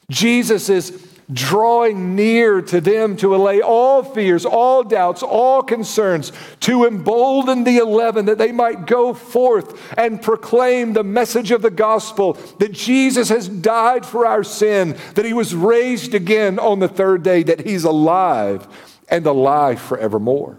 Jesus 0.09 0.69
is 0.69 1.15
drawing 1.31 2.15
near 2.15 2.61
to 2.61 2.79
them 2.79 3.17
to 3.17 3.35
allay 3.35 3.61
all 3.61 4.03
fears, 4.03 4.45
all 4.45 4.83
doubts, 4.83 5.23
all 5.23 5.63
concerns, 5.63 6.31
to 6.59 6.85
embolden 6.85 7.63
the 7.63 7.77
eleven 7.77 8.25
that 8.25 8.37
they 8.37 8.51
might 8.51 8.85
go 8.85 9.13
forth 9.13 9.93
and 9.97 10.21
proclaim 10.21 10.93
the 10.93 11.03
message 11.03 11.51
of 11.51 11.61
the 11.61 11.71
gospel 11.71 12.33
that 12.59 12.71
Jesus 12.71 13.29
has 13.29 13.49
died 13.49 14.05
for 14.05 14.25
our 14.25 14.43
sin, 14.43 14.95
that 15.15 15.25
he 15.25 15.33
was 15.33 15.55
raised 15.55 16.13
again 16.13 16.59
on 16.59 16.79
the 16.79 16.87
third 16.87 17.23
day, 17.23 17.41
that 17.43 17.65
he's 17.65 17.83
alive 17.83 18.67
and 19.09 19.25
alive 19.25 19.81
forevermore. 19.81 20.57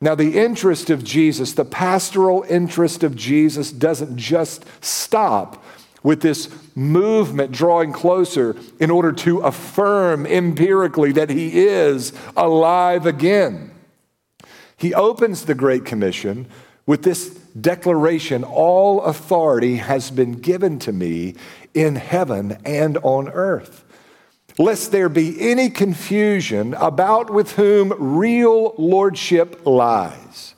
Now, 0.00 0.14
the 0.14 0.38
interest 0.38 0.90
of 0.90 1.02
Jesus, 1.02 1.54
the 1.54 1.64
pastoral 1.64 2.44
interest 2.48 3.02
of 3.02 3.16
Jesus, 3.16 3.72
doesn't 3.72 4.16
just 4.16 4.64
stop 4.80 5.64
with 6.04 6.20
this 6.20 6.48
movement 6.76 7.50
drawing 7.50 7.92
closer 7.92 8.54
in 8.78 8.90
order 8.90 9.12
to 9.12 9.40
affirm 9.40 10.24
empirically 10.24 11.10
that 11.12 11.30
he 11.30 11.66
is 11.66 12.12
alive 12.36 13.06
again. 13.06 13.72
He 14.76 14.94
opens 14.94 15.44
the 15.44 15.56
Great 15.56 15.84
Commission 15.84 16.46
with 16.86 17.02
this 17.02 17.30
declaration 17.60 18.44
All 18.44 19.02
authority 19.02 19.76
has 19.76 20.12
been 20.12 20.34
given 20.34 20.78
to 20.80 20.92
me 20.92 21.34
in 21.74 21.96
heaven 21.96 22.58
and 22.64 22.96
on 22.98 23.28
earth. 23.30 23.84
Lest 24.58 24.90
there 24.90 25.08
be 25.08 25.50
any 25.50 25.70
confusion 25.70 26.74
about 26.74 27.30
with 27.30 27.52
whom 27.52 27.94
real 27.96 28.74
lordship 28.76 29.64
lies. 29.64 30.54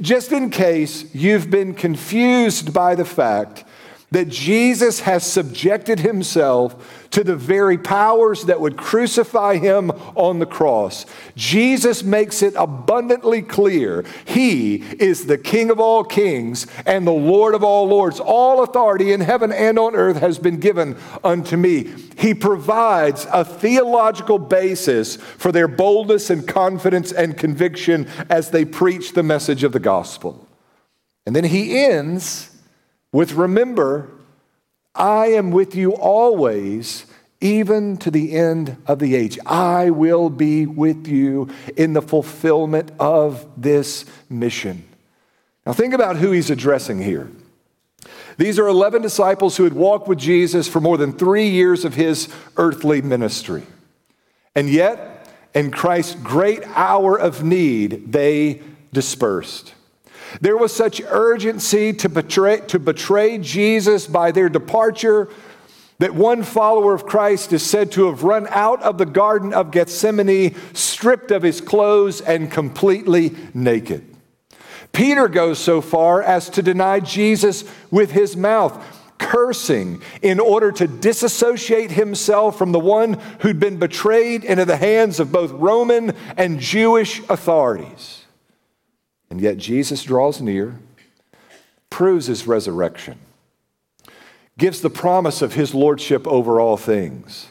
Just 0.00 0.32
in 0.32 0.50
case 0.50 1.12
you've 1.14 1.50
been 1.50 1.74
confused 1.74 2.72
by 2.72 2.94
the 2.94 3.04
fact 3.04 3.64
that 4.12 4.28
Jesus 4.28 5.00
has 5.00 5.30
subjected 5.30 5.98
himself 6.00 7.08
to 7.10 7.24
the 7.24 7.34
very 7.34 7.76
powers 7.76 8.44
that 8.44 8.60
would 8.60 8.76
crucify 8.76 9.56
him 9.56 9.90
on 10.14 10.38
the 10.38 10.46
cross. 10.46 11.06
Jesus 11.34 12.04
makes 12.04 12.40
it 12.42 12.54
abundantly 12.56 13.42
clear 13.42 14.04
he 14.24 14.76
is 14.76 15.26
the 15.26 15.38
King 15.38 15.70
of 15.70 15.80
all 15.80 16.04
kings 16.04 16.66
and 16.86 17.06
the 17.06 17.12
Lord 17.12 17.54
of 17.54 17.64
all 17.64 17.88
lords. 17.88 18.20
All 18.20 18.62
authority 18.62 19.12
in 19.12 19.20
heaven 19.20 19.50
and 19.50 19.78
on 19.78 19.96
earth 19.96 20.18
has 20.18 20.38
been 20.38 20.60
given 20.60 20.96
unto 21.24 21.56
me. 21.56 21.92
He 22.16 22.32
provides 22.32 23.26
a 23.32 23.44
theological 23.44 24.38
basis 24.38 25.16
for 25.16 25.50
their 25.50 25.68
boldness 25.68 26.30
and 26.30 26.46
confidence 26.46 27.10
and 27.10 27.36
conviction 27.36 28.08
as 28.30 28.50
they 28.50 28.64
preach 28.64 29.12
the 29.12 29.22
message 29.22 29.64
of 29.64 29.72
the 29.72 29.80
gospel. 29.80 30.46
And 31.26 31.34
then 31.34 31.44
he 31.44 31.84
ends 31.84 32.55
with 33.16 33.32
remember, 33.32 34.10
I 34.94 35.28
am 35.28 35.50
with 35.50 35.74
you 35.74 35.94
always, 35.96 37.06
even 37.40 37.96
to 37.96 38.10
the 38.10 38.36
end 38.36 38.76
of 38.86 38.98
the 38.98 39.14
age. 39.14 39.38
I 39.46 39.88
will 39.88 40.28
be 40.28 40.66
with 40.66 41.06
you 41.06 41.48
in 41.78 41.94
the 41.94 42.02
fulfillment 42.02 42.92
of 43.00 43.46
this 43.56 44.04
mission. 44.28 44.84
Now, 45.64 45.72
think 45.72 45.94
about 45.94 46.16
who 46.16 46.30
he's 46.30 46.50
addressing 46.50 47.00
here. 47.00 47.30
These 48.36 48.58
are 48.58 48.66
11 48.66 49.00
disciples 49.00 49.56
who 49.56 49.64
had 49.64 49.72
walked 49.72 50.08
with 50.08 50.18
Jesus 50.18 50.68
for 50.68 50.82
more 50.82 50.98
than 50.98 51.14
three 51.14 51.48
years 51.48 51.86
of 51.86 51.94
his 51.94 52.28
earthly 52.58 53.00
ministry. 53.00 53.62
And 54.54 54.68
yet, 54.68 55.34
in 55.54 55.70
Christ's 55.70 56.16
great 56.16 56.64
hour 56.74 57.18
of 57.18 57.42
need, 57.42 58.12
they 58.12 58.60
dispersed. 58.92 59.72
There 60.40 60.56
was 60.56 60.74
such 60.74 61.00
urgency 61.06 61.92
to 61.94 62.08
betray, 62.08 62.60
to 62.68 62.78
betray 62.78 63.38
Jesus 63.38 64.06
by 64.06 64.32
their 64.32 64.48
departure 64.48 65.28
that 65.98 66.14
one 66.14 66.42
follower 66.42 66.94
of 66.94 67.06
Christ 67.06 67.52
is 67.52 67.62
said 67.62 67.92
to 67.92 68.06
have 68.06 68.22
run 68.22 68.46
out 68.50 68.82
of 68.82 68.98
the 68.98 69.06
Garden 69.06 69.54
of 69.54 69.70
Gethsemane 69.70 70.54
stripped 70.74 71.30
of 71.30 71.42
his 71.42 71.60
clothes 71.60 72.20
and 72.20 72.50
completely 72.50 73.34
naked. 73.54 74.04
Peter 74.92 75.28
goes 75.28 75.58
so 75.58 75.80
far 75.80 76.22
as 76.22 76.50
to 76.50 76.62
deny 76.62 77.00
Jesus 77.00 77.64
with 77.90 78.10
his 78.12 78.36
mouth, 78.36 78.82
cursing 79.18 80.02
in 80.20 80.38
order 80.38 80.70
to 80.70 80.86
disassociate 80.86 81.90
himself 81.90 82.58
from 82.58 82.72
the 82.72 82.78
one 82.78 83.14
who'd 83.40 83.58
been 83.58 83.78
betrayed 83.78 84.44
into 84.44 84.66
the 84.66 84.76
hands 84.76 85.18
of 85.18 85.32
both 85.32 85.50
Roman 85.52 86.14
and 86.36 86.60
Jewish 86.60 87.20
authorities. 87.30 88.25
And 89.36 89.42
yet 89.42 89.58
Jesus 89.58 90.02
draws 90.02 90.40
near, 90.40 90.78
proves 91.90 92.24
his 92.24 92.46
resurrection, 92.46 93.18
gives 94.56 94.80
the 94.80 94.88
promise 94.88 95.42
of 95.42 95.52
his 95.52 95.74
lordship 95.74 96.26
over 96.26 96.58
all 96.58 96.78
things, 96.78 97.48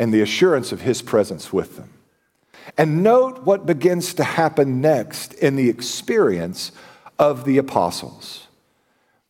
and 0.00 0.12
the 0.12 0.20
assurance 0.20 0.72
of 0.72 0.80
his 0.80 1.00
presence 1.00 1.52
with 1.52 1.76
them. 1.76 1.90
And 2.76 3.04
note 3.04 3.44
what 3.44 3.66
begins 3.66 4.14
to 4.14 4.24
happen 4.24 4.80
next 4.80 5.32
in 5.34 5.54
the 5.54 5.68
experience 5.68 6.72
of 7.20 7.44
the 7.44 7.56
apostles. 7.56 8.48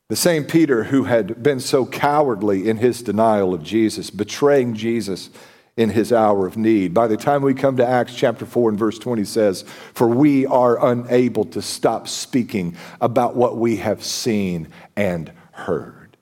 The 0.09 0.17
same 0.17 0.45
Peter 0.45 0.85
who 0.85 1.05
had 1.05 1.43
been 1.43 1.61
so 1.61 1.85
cowardly 1.85 2.71
in 2.71 2.79
his 2.79 3.03
denial 3.03 3.53
of 3.53 3.63
Jesus, 3.63 4.09
betraying 4.09 4.73
Jesus 4.73 5.29
in 5.77 5.91
his 5.91 6.13
hour 6.13 6.47
of 6.47 6.57
need. 6.57 6.93
By 6.93 7.07
the 7.07 7.17
time 7.17 7.43
we 7.43 7.55
come 7.55 7.77
to 7.79 7.87
Acts 7.87 8.15
chapter 8.15 8.45
4 8.45 8.71
and 8.71 8.79
verse 8.79 8.99
20 8.99 9.25
says, 9.25 9.63
For 9.95 10.07
we 10.07 10.47
are 10.47 10.85
unable 10.85 11.45
to 11.47 11.63
stop 11.63 12.09
speaking 12.09 12.77
about 13.01 13.37
what 13.37 13.57
we 13.57 13.77
have 13.77 14.05
seen 14.05 14.69
and 14.97 15.33
heard. 15.53 16.17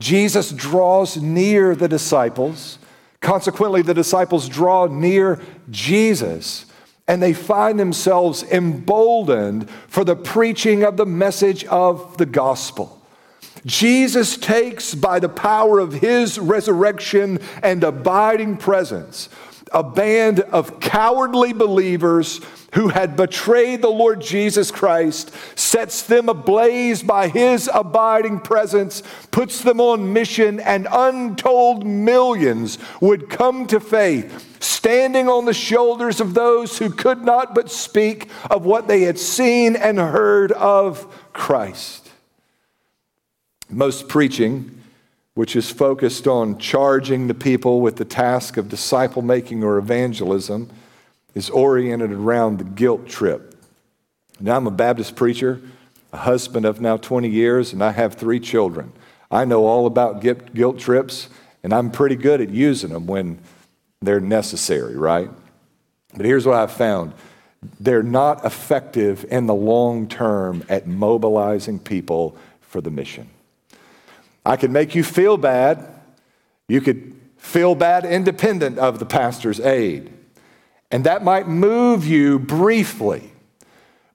Jesus 0.00 0.52
draws 0.52 1.16
near 1.16 1.74
the 1.74 1.88
disciples. 1.88 2.78
Consequently, 3.20 3.82
the 3.82 3.94
disciples 3.94 4.48
draw 4.48 4.86
near 4.86 5.40
Jesus 5.70 6.66
and 7.08 7.22
they 7.22 7.32
find 7.32 7.80
themselves 7.80 8.42
emboldened 8.44 9.68
for 9.88 10.04
the 10.04 10.14
preaching 10.14 10.84
of 10.84 10.98
the 10.98 11.06
message 11.06 11.64
of 11.64 12.18
the 12.18 12.26
gospel. 12.26 12.97
Jesus 13.66 14.36
takes 14.36 14.94
by 14.94 15.18
the 15.18 15.28
power 15.28 15.78
of 15.78 15.92
his 15.92 16.38
resurrection 16.38 17.38
and 17.62 17.84
abiding 17.84 18.56
presence 18.56 19.28
a 19.72 19.82
band 19.82 20.40
of 20.40 20.80
cowardly 20.80 21.52
believers 21.52 22.40
who 22.74 22.88
had 22.88 23.16
betrayed 23.16 23.80
the 23.80 23.88
Lord 23.88 24.20
Jesus 24.20 24.70
Christ, 24.70 25.32
sets 25.58 26.02
them 26.02 26.28
ablaze 26.28 27.02
by 27.02 27.28
his 27.28 27.68
abiding 27.72 28.40
presence, 28.40 29.02
puts 29.30 29.62
them 29.62 29.80
on 29.80 30.12
mission, 30.12 30.60
and 30.60 30.86
untold 30.90 31.86
millions 31.86 32.78
would 33.00 33.30
come 33.30 33.66
to 33.68 33.80
faith, 33.80 34.62
standing 34.62 35.28
on 35.28 35.46
the 35.46 35.54
shoulders 35.54 36.20
of 36.20 36.34
those 36.34 36.78
who 36.78 36.90
could 36.90 37.24
not 37.24 37.54
but 37.54 37.70
speak 37.70 38.28
of 38.50 38.66
what 38.66 38.86
they 38.86 39.02
had 39.02 39.18
seen 39.18 39.74
and 39.74 39.98
heard 39.98 40.52
of 40.52 41.06
Christ. 41.32 42.07
Most 43.70 44.08
preaching, 44.08 44.80
which 45.34 45.54
is 45.54 45.70
focused 45.70 46.26
on 46.26 46.58
charging 46.58 47.26
the 47.26 47.34
people 47.34 47.80
with 47.80 47.96
the 47.96 48.04
task 48.04 48.56
of 48.56 48.68
disciple 48.68 49.22
making 49.22 49.62
or 49.62 49.78
evangelism, 49.78 50.70
is 51.34 51.50
oriented 51.50 52.10
around 52.12 52.58
the 52.58 52.64
guilt 52.64 53.06
trip. 53.08 53.54
Now, 54.40 54.56
I'm 54.56 54.66
a 54.66 54.70
Baptist 54.70 55.16
preacher, 55.16 55.60
a 56.12 56.16
husband 56.16 56.64
of 56.64 56.80
now 56.80 56.96
20 56.96 57.28
years, 57.28 57.72
and 57.72 57.82
I 57.82 57.92
have 57.92 58.14
three 58.14 58.40
children. 58.40 58.92
I 59.30 59.44
know 59.44 59.66
all 59.66 59.86
about 59.86 60.22
guilt 60.22 60.78
trips, 60.78 61.28
and 61.62 61.72
I'm 61.72 61.90
pretty 61.90 62.16
good 62.16 62.40
at 62.40 62.48
using 62.48 62.90
them 62.90 63.06
when 63.06 63.38
they're 64.00 64.20
necessary, 64.20 64.96
right? 64.96 65.28
But 66.16 66.24
here's 66.24 66.46
what 66.46 66.56
I've 66.56 66.72
found 66.72 67.12
they're 67.80 68.04
not 68.04 68.44
effective 68.44 69.26
in 69.30 69.46
the 69.46 69.54
long 69.54 70.08
term 70.08 70.64
at 70.68 70.86
mobilizing 70.86 71.80
people 71.80 72.36
for 72.60 72.80
the 72.80 72.90
mission. 72.90 73.28
I 74.48 74.56
could 74.56 74.70
make 74.70 74.94
you 74.94 75.04
feel 75.04 75.36
bad. 75.36 75.86
You 76.68 76.80
could 76.80 77.14
feel 77.36 77.74
bad 77.74 78.06
independent 78.06 78.78
of 78.78 78.98
the 78.98 79.04
pastor's 79.04 79.60
aid. 79.60 80.10
And 80.90 81.04
that 81.04 81.22
might 81.22 81.46
move 81.46 82.06
you 82.06 82.38
briefly, 82.38 83.30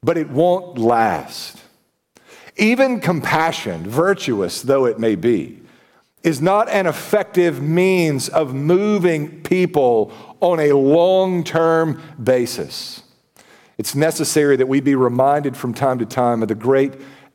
but 0.01 0.17
it 0.17 0.31
won't 0.31 0.79
last. 0.79 1.61
Even 2.57 2.99
compassion, 2.99 3.87
virtuous 3.87 4.63
though 4.63 4.85
it 4.85 4.99
may 4.99 5.13
be, 5.15 5.59
is 6.23 6.41
not 6.41 6.67
an 6.69 6.87
effective 6.87 7.61
means 7.61 8.27
of 8.27 8.55
moving 8.55 9.43
people 9.43 10.11
on 10.39 10.59
a 10.59 10.73
long 10.73 11.43
term 11.43 12.01
basis. 12.21 13.03
It's 13.77 13.93
necessary 13.93 14.55
that 14.55 14.67
we 14.67 14.81
be 14.81 14.95
reminded 14.95 15.55
from 15.55 15.75
time 15.75 15.99
to 15.99 16.07
time 16.07 16.41
of 16.41 16.47
the 16.47 16.55
great 16.55 16.93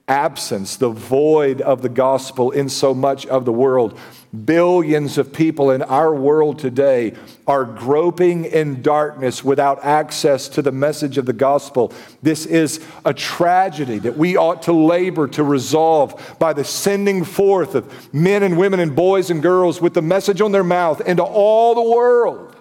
absence, 0.08 0.76
the 0.76 0.88
void 0.88 1.60
of 1.60 1.82
the 1.82 1.88
gospel 1.88 2.50
in 2.50 2.68
so 2.68 2.94
much 2.94 3.26
of 3.26 3.44
the 3.44 3.52
world. 3.52 3.98
Billions 4.44 5.16
of 5.16 5.32
people 5.32 5.70
in 5.70 5.80
our 5.82 6.14
world 6.14 6.58
today 6.58 7.14
are 7.46 7.64
groping 7.64 8.44
in 8.44 8.82
darkness 8.82 9.42
without 9.42 9.82
access 9.84 10.48
to 10.48 10.60
the 10.60 10.72
message 10.72 11.16
of 11.16 11.24
the 11.24 11.32
gospel. 11.32 11.92
This 12.22 12.44
is 12.44 12.84
a 13.04 13.14
tragedy 13.14 13.98
that 14.00 14.18
we 14.18 14.36
ought 14.36 14.62
to 14.62 14.72
labor 14.72 15.28
to 15.28 15.42
resolve 15.42 16.36
by 16.38 16.52
the 16.52 16.64
sending 16.64 17.24
forth 17.24 17.74
of 17.74 18.14
men 18.14 18.42
and 18.42 18.58
women 18.58 18.80
and 18.80 18.94
boys 18.94 19.30
and 19.30 19.42
girls 19.42 19.80
with 19.80 19.94
the 19.94 20.02
message 20.02 20.40
on 20.40 20.52
their 20.52 20.64
mouth 20.64 21.00
into 21.02 21.22
all 21.22 21.74
the 21.74 21.96
world. 21.96 22.54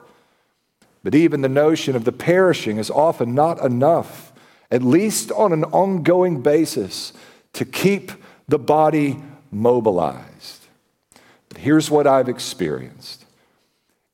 But 1.04 1.16
even 1.16 1.42
the 1.42 1.50
notion 1.50 1.96
of 1.96 2.06
the 2.06 2.12
perishing 2.12 2.78
is 2.78 2.90
often 2.90 3.34
not 3.34 3.64
enough, 3.64 4.32
at 4.72 4.84
least 4.84 5.32
on 5.32 5.54
an 5.54 5.64
ongoing 5.66 6.42
basis 6.42 7.14
to 7.54 7.66
keep 7.66 8.12
the 8.48 8.60
body 8.60 9.22
mobilized. 9.52 10.66
But 11.50 11.60
here's 11.60 11.90
what 11.90 12.08
I've 12.08 12.30
experienced. 12.30 13.26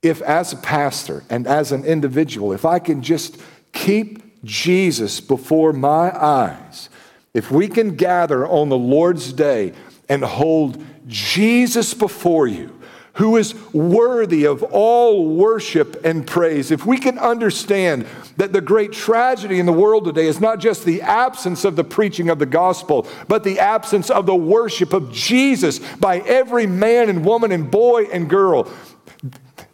If, 0.02 0.22
as 0.22 0.54
a 0.54 0.58
pastor 0.58 1.24
and 1.30 1.48
as 1.48 1.72
an 1.72 1.86
individual, 1.86 2.52
if 2.52 2.66
I 2.66 2.80
can 2.80 3.02
just 3.02 3.40
keep 3.72 4.44
Jesus 4.44 5.22
before 5.22 5.72
my 5.74 6.12
eyes, 6.16 6.90
if 7.34 7.50
we 7.50 7.68
can 7.68 7.96
gather 7.96 8.46
on 8.46 8.70
the 8.70 8.78
Lord's 8.78 9.34
day 9.34 9.74
and 10.10 10.24
hold 10.24 10.84
Jesus 11.08 11.94
before 11.94 12.48
you, 12.48 12.80
who 13.14 13.38
is 13.38 13.54
worthy 13.74 14.46
of 14.46 14.64
all 14.64 15.36
worship 15.36 16.04
and 16.04 16.26
praise, 16.26 16.72
if 16.72 16.86
we 16.86 16.98
can 16.98 17.20
understand 17.20 18.08
that 18.38 18.54
the 18.54 18.62
great 18.62 18.92
tragedy 18.92 19.60
in 19.60 19.68
the 19.68 19.74
world 19.74 20.06
today 20.06 20.26
is 20.26 20.40
not 20.40 20.60
just 20.60 20.84
the 20.84 21.02
absence 21.02 21.64
of 21.64 21.76
the 21.76 21.84
preaching 21.84 22.30
of 22.30 22.40
the 22.40 22.46
gospel, 22.46 23.08
but 23.28 23.44
the 23.44 23.60
absence 23.60 24.10
of 24.10 24.26
the 24.26 24.36
worship 24.36 24.94
of 24.94 25.12
Jesus 25.12 25.80
by 25.98 26.20
every 26.20 26.66
man 26.66 27.08
and 27.10 27.24
woman 27.24 27.52
and 27.52 27.70
boy 27.70 28.06
and 28.06 28.30
girl, 28.30 28.72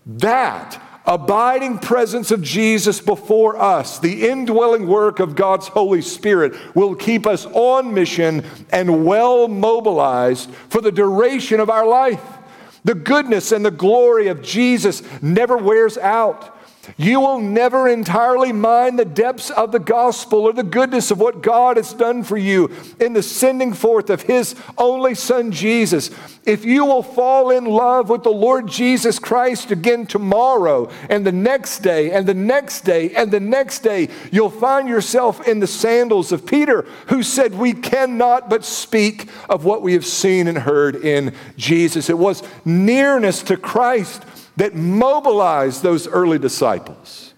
that 0.06 0.82
abiding 1.06 1.80
presence 1.80 2.32
of 2.32 2.42
Jesus 2.42 3.00
before 3.00 3.58
us, 3.58 4.00
the 4.00 4.28
indwelling 4.28 4.86
work 4.86 5.20
of 5.20 5.36
God's 5.36 5.70
Holy 5.70 6.02
Spirit 6.02 6.54
will 6.76 6.94
keep 6.94 7.26
us 7.26 7.46
on 7.46 7.94
mission 7.94 8.44
and 8.72 9.06
well 9.06 9.48
mobilized 9.48 10.52
for 10.70 10.82
the 10.82 10.92
duration 10.92 11.62
of 11.62 11.70
our 11.70 11.88
life. 11.88 12.22
The 12.84 12.96
goodness 12.96 13.52
and 13.52 13.66
the 13.66 13.72
glory 13.72 14.28
of 14.28 14.42
Jesus 14.42 15.04
never 15.22 15.58
wears 15.58 15.98
out. 15.98 16.59
You 16.98 17.20
will 17.20 17.40
never 17.40 17.88
entirely 17.88 18.52
mind 18.52 19.00
the 19.00 19.06
depths 19.06 19.50
of 19.50 19.72
the 19.72 19.80
gospel 19.80 20.42
or 20.42 20.54
the 20.54 20.64
goodness 20.64 21.12
of 21.12 21.20
what 21.20 21.42
God 21.42 21.78
has 21.78 21.94
done 21.94 22.24
for 22.24 22.38
you 22.38 22.72
in 23.00 23.14
the 23.14 23.24
sending 23.24 23.74
forth 23.74 24.10
of 24.10 24.24
His 24.24 24.56
only 24.78 25.16
Son, 25.16 25.52
Jesus. 25.52 26.12
If 26.46 26.66
you 26.66 26.86
will 26.86 27.04
fall 27.04 27.52
in 27.52 27.66
love 27.66 28.10
with 28.10 28.24
the 28.24 28.30
Lord 28.30 28.68
Jesus 28.68 29.20
Christ 29.20 29.72
again 29.72 30.08
tomorrow 30.08 30.90
and 31.10 31.26
the 31.26 31.32
next 31.32 31.80
day 31.80 32.12
and 32.12 32.26
the 32.26 32.34
next 32.34 32.82
day 32.82 33.14
and 33.16 33.32
the 33.32 33.40
next 33.40 33.80
day, 33.80 34.10
you'll 34.32 34.50
find 34.50 34.88
yourself 34.88 35.48
in 35.48 35.60
the 35.60 35.68
sandals 35.68 36.32
of 36.32 36.46
Peter, 36.46 36.84
who 37.08 37.24
said, 37.24 37.54
We 37.54 37.74
cannot 37.74 38.50
but 38.50 38.66
speak 38.66 39.30
of 39.50 39.66
what 39.66 39.82
we 39.82 39.94
have 39.94 40.06
seen 40.06 40.48
and 40.48 40.58
heard 40.58 40.96
in 40.96 41.36
Jesus. 41.58 42.10
It 42.10 42.18
was 42.18 42.44
nearness 42.66 43.44
to 43.44 43.58
Christ 43.58 44.24
that 44.60 44.76
mobilized 44.76 45.84
those 45.84 46.06
early 46.06 46.38
disciples. 46.38 47.34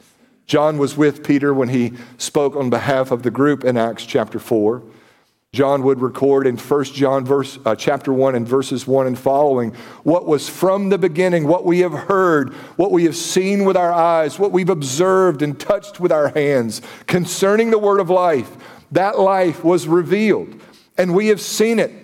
John 0.48 0.80
was 0.80 0.98
with 0.98 1.24
Peter 1.24 1.54
when 1.54 1.70
he 1.70 1.94
spoke 2.18 2.56
on 2.56 2.72
behalf 2.72 3.12
of 3.12 3.22
the 3.22 3.30
group 3.30 3.64
in 3.64 3.78
Acts 3.78 4.08
chapter 4.08 4.40
4. 4.40 4.82
John 5.54 5.84
would 5.84 6.02
record 6.02 6.48
in 6.48 6.58
1 6.58 6.84
John 6.86 7.24
verse, 7.24 7.60
uh, 7.64 7.76
chapter 7.76 8.12
1 8.12 8.34
and 8.34 8.48
verses 8.48 8.88
1 8.88 9.06
and 9.06 9.20
following 9.20 9.76
what 10.02 10.26
was 10.26 10.50
from 10.50 10.90
the 10.90 10.98
beginning, 10.98 11.46
what 11.48 11.64
we 11.64 11.82
have 11.82 11.94
heard, 11.94 12.54
what 12.76 12.92
we 12.92 13.04
have 13.04 13.16
seen 13.16 13.66
with 13.66 13.78
our 13.78 13.94
eyes, 13.94 14.40
what 14.40 14.52
we've 14.52 14.70
observed 14.70 15.44
and 15.44 15.60
touched 15.60 16.00
with 16.00 16.12
our 16.12 16.30
hands 16.30 16.82
concerning 17.06 17.70
the 17.70 17.78
word 17.78 18.00
of 18.00 18.10
life. 18.10 18.50
That 18.94 19.20
life 19.20 19.64
was 19.64 19.88
revealed, 19.88 20.60
and 20.98 21.14
we 21.14 21.28
have 21.28 21.40
seen 21.40 21.78
it 21.78 22.01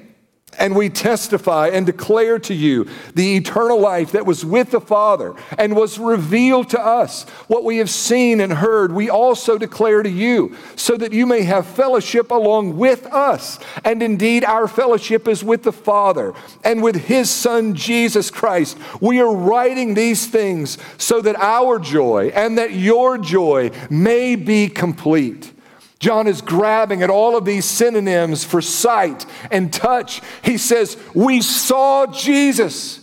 and 0.57 0.75
we 0.75 0.89
testify 0.89 1.67
and 1.67 1.85
declare 1.85 2.39
to 2.39 2.53
you 2.53 2.87
the 3.13 3.37
eternal 3.37 3.79
life 3.79 4.11
that 4.11 4.25
was 4.25 4.43
with 4.43 4.71
the 4.71 4.81
Father 4.81 5.33
and 5.57 5.75
was 5.75 5.99
revealed 5.99 6.69
to 6.69 6.79
us. 6.79 7.23
What 7.47 7.63
we 7.63 7.77
have 7.77 7.89
seen 7.89 8.41
and 8.41 8.53
heard, 8.53 8.91
we 8.91 9.09
also 9.09 9.57
declare 9.57 10.03
to 10.03 10.09
you, 10.09 10.55
so 10.75 10.97
that 10.97 11.13
you 11.13 11.25
may 11.25 11.43
have 11.43 11.65
fellowship 11.65 12.31
along 12.31 12.77
with 12.77 13.05
us. 13.07 13.59
And 13.83 14.01
indeed, 14.01 14.43
our 14.43 14.67
fellowship 14.67 15.27
is 15.27 15.43
with 15.43 15.63
the 15.63 15.71
Father 15.71 16.33
and 16.63 16.81
with 16.81 16.95
His 16.95 17.29
Son, 17.29 17.75
Jesus 17.75 18.31
Christ. 18.31 18.77
We 18.99 19.19
are 19.21 19.33
writing 19.33 19.93
these 19.93 20.27
things 20.27 20.77
so 20.97 21.21
that 21.21 21.35
our 21.37 21.79
joy 21.79 22.31
and 22.33 22.57
that 22.57 22.73
your 22.73 23.17
joy 23.17 23.71
may 23.89 24.35
be 24.35 24.69
complete. 24.69 25.53
John 25.99 26.27
is 26.27 26.41
grabbing 26.41 27.01
at 27.01 27.09
all 27.09 27.35
of 27.35 27.45
these 27.45 27.65
synonyms 27.65 28.43
for 28.43 28.61
sight 28.61 29.25
and 29.49 29.73
touch. 29.73 30.21
He 30.43 30.57
says, 30.57 30.97
We 31.13 31.41
saw 31.41 32.05
Jesus. 32.07 32.99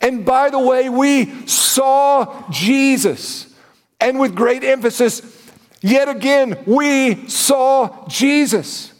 And 0.00 0.24
by 0.24 0.50
the 0.50 0.60
way, 0.60 0.88
we 0.88 1.46
saw 1.46 2.48
Jesus. 2.50 3.52
And 4.00 4.20
with 4.20 4.36
great 4.36 4.62
emphasis, 4.62 5.50
yet 5.80 6.08
again, 6.08 6.62
we 6.66 7.28
saw 7.28 8.06
Jesus. 8.06 8.92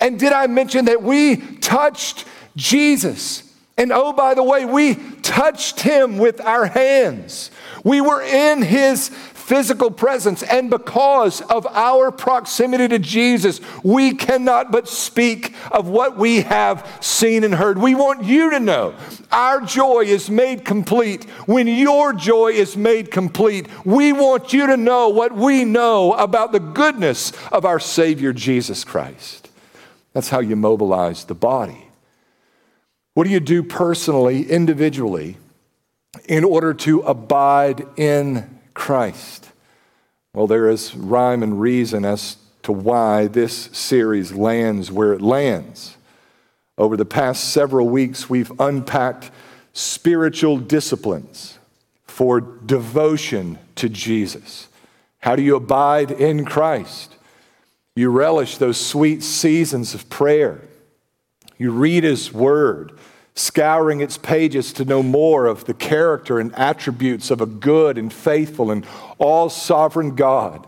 And 0.00 0.18
did 0.18 0.32
I 0.32 0.46
mention 0.46 0.86
that 0.86 1.02
we 1.02 1.36
touched 1.36 2.24
Jesus? 2.56 3.42
And 3.76 3.92
oh, 3.92 4.14
by 4.14 4.32
the 4.32 4.42
way, 4.42 4.64
we 4.64 4.94
touched 5.20 5.80
him 5.80 6.16
with 6.16 6.40
our 6.40 6.64
hands. 6.64 7.50
We 7.84 8.00
were 8.00 8.22
in 8.22 8.62
his 8.62 9.10
physical 9.46 9.92
presence. 9.92 10.42
And 10.42 10.68
because 10.68 11.40
of 11.40 11.66
our 11.68 12.10
proximity 12.10 12.88
to 12.88 12.98
Jesus, 12.98 13.60
we 13.84 14.12
cannot 14.12 14.72
but 14.72 14.88
speak 14.88 15.54
of 15.70 15.88
what 15.88 16.16
we 16.16 16.40
have 16.40 16.98
seen 17.00 17.44
and 17.44 17.54
heard. 17.54 17.78
We 17.78 17.94
want 17.94 18.24
you 18.24 18.50
to 18.50 18.58
know 18.58 18.94
our 19.30 19.60
joy 19.60 20.00
is 20.00 20.28
made 20.28 20.64
complete 20.64 21.24
when 21.46 21.68
your 21.68 22.12
joy 22.12 22.48
is 22.48 22.76
made 22.76 23.12
complete. 23.12 23.68
We 23.84 24.12
want 24.12 24.52
you 24.52 24.66
to 24.66 24.76
know 24.76 25.10
what 25.10 25.32
we 25.32 25.64
know 25.64 26.12
about 26.14 26.50
the 26.50 26.58
goodness 26.58 27.32
of 27.52 27.64
our 27.64 27.78
Savior 27.78 28.32
Jesus 28.32 28.82
Christ. 28.82 29.48
That's 30.12 30.28
how 30.28 30.40
you 30.40 30.56
mobilize 30.56 31.24
the 31.24 31.34
body. 31.34 31.86
What 33.14 33.24
do 33.24 33.30
you 33.30 33.40
do 33.40 33.62
personally, 33.62 34.50
individually, 34.50 35.36
in 36.28 36.42
order 36.42 36.74
to 36.74 37.00
abide 37.02 37.86
in 37.96 38.55
Christ? 38.76 39.50
Well, 40.34 40.46
there 40.46 40.68
is 40.68 40.94
rhyme 40.94 41.42
and 41.42 41.60
reason 41.60 42.04
as 42.04 42.36
to 42.62 42.72
why 42.72 43.26
this 43.26 43.70
series 43.72 44.32
lands 44.32 44.92
where 44.92 45.14
it 45.14 45.22
lands. 45.22 45.96
Over 46.76 46.96
the 46.96 47.06
past 47.06 47.52
several 47.52 47.88
weeks, 47.88 48.28
we've 48.28 48.52
unpacked 48.60 49.30
spiritual 49.72 50.58
disciplines 50.58 51.58
for 52.06 52.40
devotion 52.40 53.58
to 53.76 53.88
Jesus. 53.88 54.68
How 55.20 55.36
do 55.36 55.42
you 55.42 55.56
abide 55.56 56.10
in 56.10 56.44
Christ? 56.44 57.16
You 57.94 58.10
relish 58.10 58.58
those 58.58 58.78
sweet 58.78 59.22
seasons 59.22 59.94
of 59.94 60.10
prayer. 60.10 60.60
You 61.56 61.70
read 61.70 62.04
His 62.04 62.30
Word 62.30 62.95
scouring 63.36 64.00
its 64.00 64.16
pages 64.16 64.72
to 64.72 64.84
know 64.84 65.02
more 65.02 65.46
of 65.46 65.66
the 65.66 65.74
character 65.74 66.40
and 66.40 66.54
attributes 66.54 67.30
of 67.30 67.40
a 67.40 67.46
good 67.46 67.98
and 67.98 68.12
faithful 68.12 68.70
and 68.70 68.84
all 69.18 69.48
sovereign 69.48 70.16
God. 70.16 70.66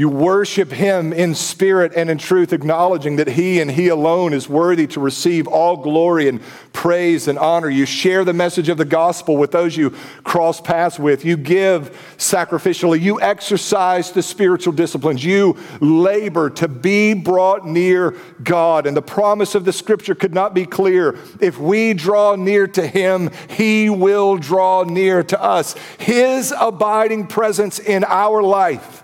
You 0.00 0.08
worship 0.08 0.72
him 0.72 1.12
in 1.12 1.34
spirit 1.34 1.92
and 1.94 2.08
in 2.08 2.16
truth, 2.16 2.54
acknowledging 2.54 3.16
that 3.16 3.28
he 3.28 3.60
and 3.60 3.70
he 3.70 3.88
alone 3.88 4.32
is 4.32 4.48
worthy 4.48 4.86
to 4.86 4.98
receive 4.98 5.46
all 5.46 5.76
glory 5.76 6.26
and 6.26 6.40
praise 6.72 7.28
and 7.28 7.38
honor. 7.38 7.68
You 7.68 7.84
share 7.84 8.24
the 8.24 8.32
message 8.32 8.70
of 8.70 8.78
the 8.78 8.86
gospel 8.86 9.36
with 9.36 9.50
those 9.50 9.76
you 9.76 9.90
cross 10.24 10.58
paths 10.58 10.98
with. 10.98 11.26
You 11.26 11.36
give 11.36 12.14
sacrificially. 12.16 12.98
You 12.98 13.20
exercise 13.20 14.10
the 14.10 14.22
spiritual 14.22 14.72
disciplines. 14.72 15.22
You 15.22 15.58
labor 15.82 16.48
to 16.48 16.66
be 16.66 17.12
brought 17.12 17.66
near 17.66 18.16
God. 18.42 18.86
And 18.86 18.96
the 18.96 19.02
promise 19.02 19.54
of 19.54 19.66
the 19.66 19.72
scripture 19.74 20.14
could 20.14 20.32
not 20.32 20.54
be 20.54 20.64
clear. 20.64 21.18
If 21.42 21.58
we 21.58 21.92
draw 21.92 22.36
near 22.36 22.66
to 22.68 22.86
him, 22.86 23.28
he 23.50 23.90
will 23.90 24.38
draw 24.38 24.82
near 24.82 25.22
to 25.24 25.42
us. 25.42 25.74
His 25.98 26.54
abiding 26.58 27.26
presence 27.26 27.78
in 27.78 28.02
our 28.04 28.42
life 28.42 29.02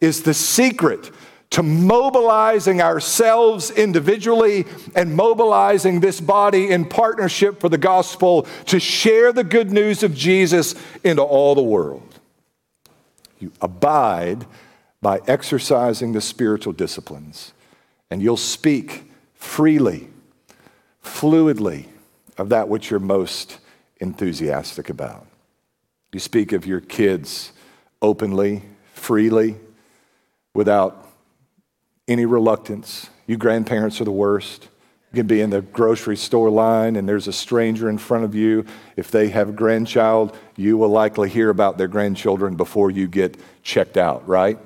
is 0.00 0.22
the 0.22 0.34
secret 0.34 1.10
to 1.50 1.62
mobilizing 1.62 2.82
ourselves 2.82 3.70
individually 3.70 4.64
and 4.94 5.14
mobilizing 5.14 6.00
this 6.00 6.20
body 6.20 6.70
in 6.70 6.84
partnership 6.84 7.60
for 7.60 7.68
the 7.68 7.78
gospel 7.78 8.46
to 8.66 8.80
share 8.80 9.32
the 9.32 9.44
good 9.44 9.70
news 9.70 10.02
of 10.02 10.14
Jesus 10.14 10.74
into 11.04 11.22
all 11.22 11.54
the 11.54 11.62
world. 11.62 12.18
You 13.38 13.52
abide 13.60 14.44
by 15.00 15.20
exercising 15.26 16.12
the 16.12 16.20
spiritual 16.20 16.72
disciplines, 16.72 17.52
and 18.10 18.20
you'll 18.20 18.36
speak 18.36 19.10
freely, 19.34 20.08
fluidly 21.04 21.86
of 22.38 22.48
that 22.48 22.68
which 22.68 22.90
you're 22.90 22.98
most 22.98 23.58
enthusiastic 24.00 24.90
about. 24.90 25.26
You 26.12 26.18
speak 26.18 26.52
of 26.52 26.66
your 26.66 26.80
kids 26.80 27.52
openly, 28.02 28.62
freely 28.94 29.56
without 30.56 31.06
any 32.08 32.24
reluctance. 32.24 33.10
You 33.26 33.36
grandparents 33.36 34.00
are 34.00 34.04
the 34.04 34.10
worst. 34.10 34.68
You 35.12 35.18
can 35.18 35.26
be 35.26 35.40
in 35.40 35.50
the 35.50 35.60
grocery 35.60 36.16
store 36.16 36.50
line 36.50 36.96
and 36.96 37.08
there's 37.08 37.28
a 37.28 37.32
stranger 37.32 37.90
in 37.90 37.98
front 37.98 38.24
of 38.24 38.34
you. 38.34 38.64
If 38.96 39.10
they 39.10 39.28
have 39.28 39.50
a 39.50 39.52
grandchild, 39.52 40.36
you 40.56 40.78
will 40.78 40.88
likely 40.88 41.28
hear 41.28 41.50
about 41.50 41.76
their 41.76 41.88
grandchildren 41.88 42.56
before 42.56 42.90
you 42.90 43.06
get 43.06 43.36
checked 43.62 43.96
out, 43.96 44.26
right? 44.26 44.58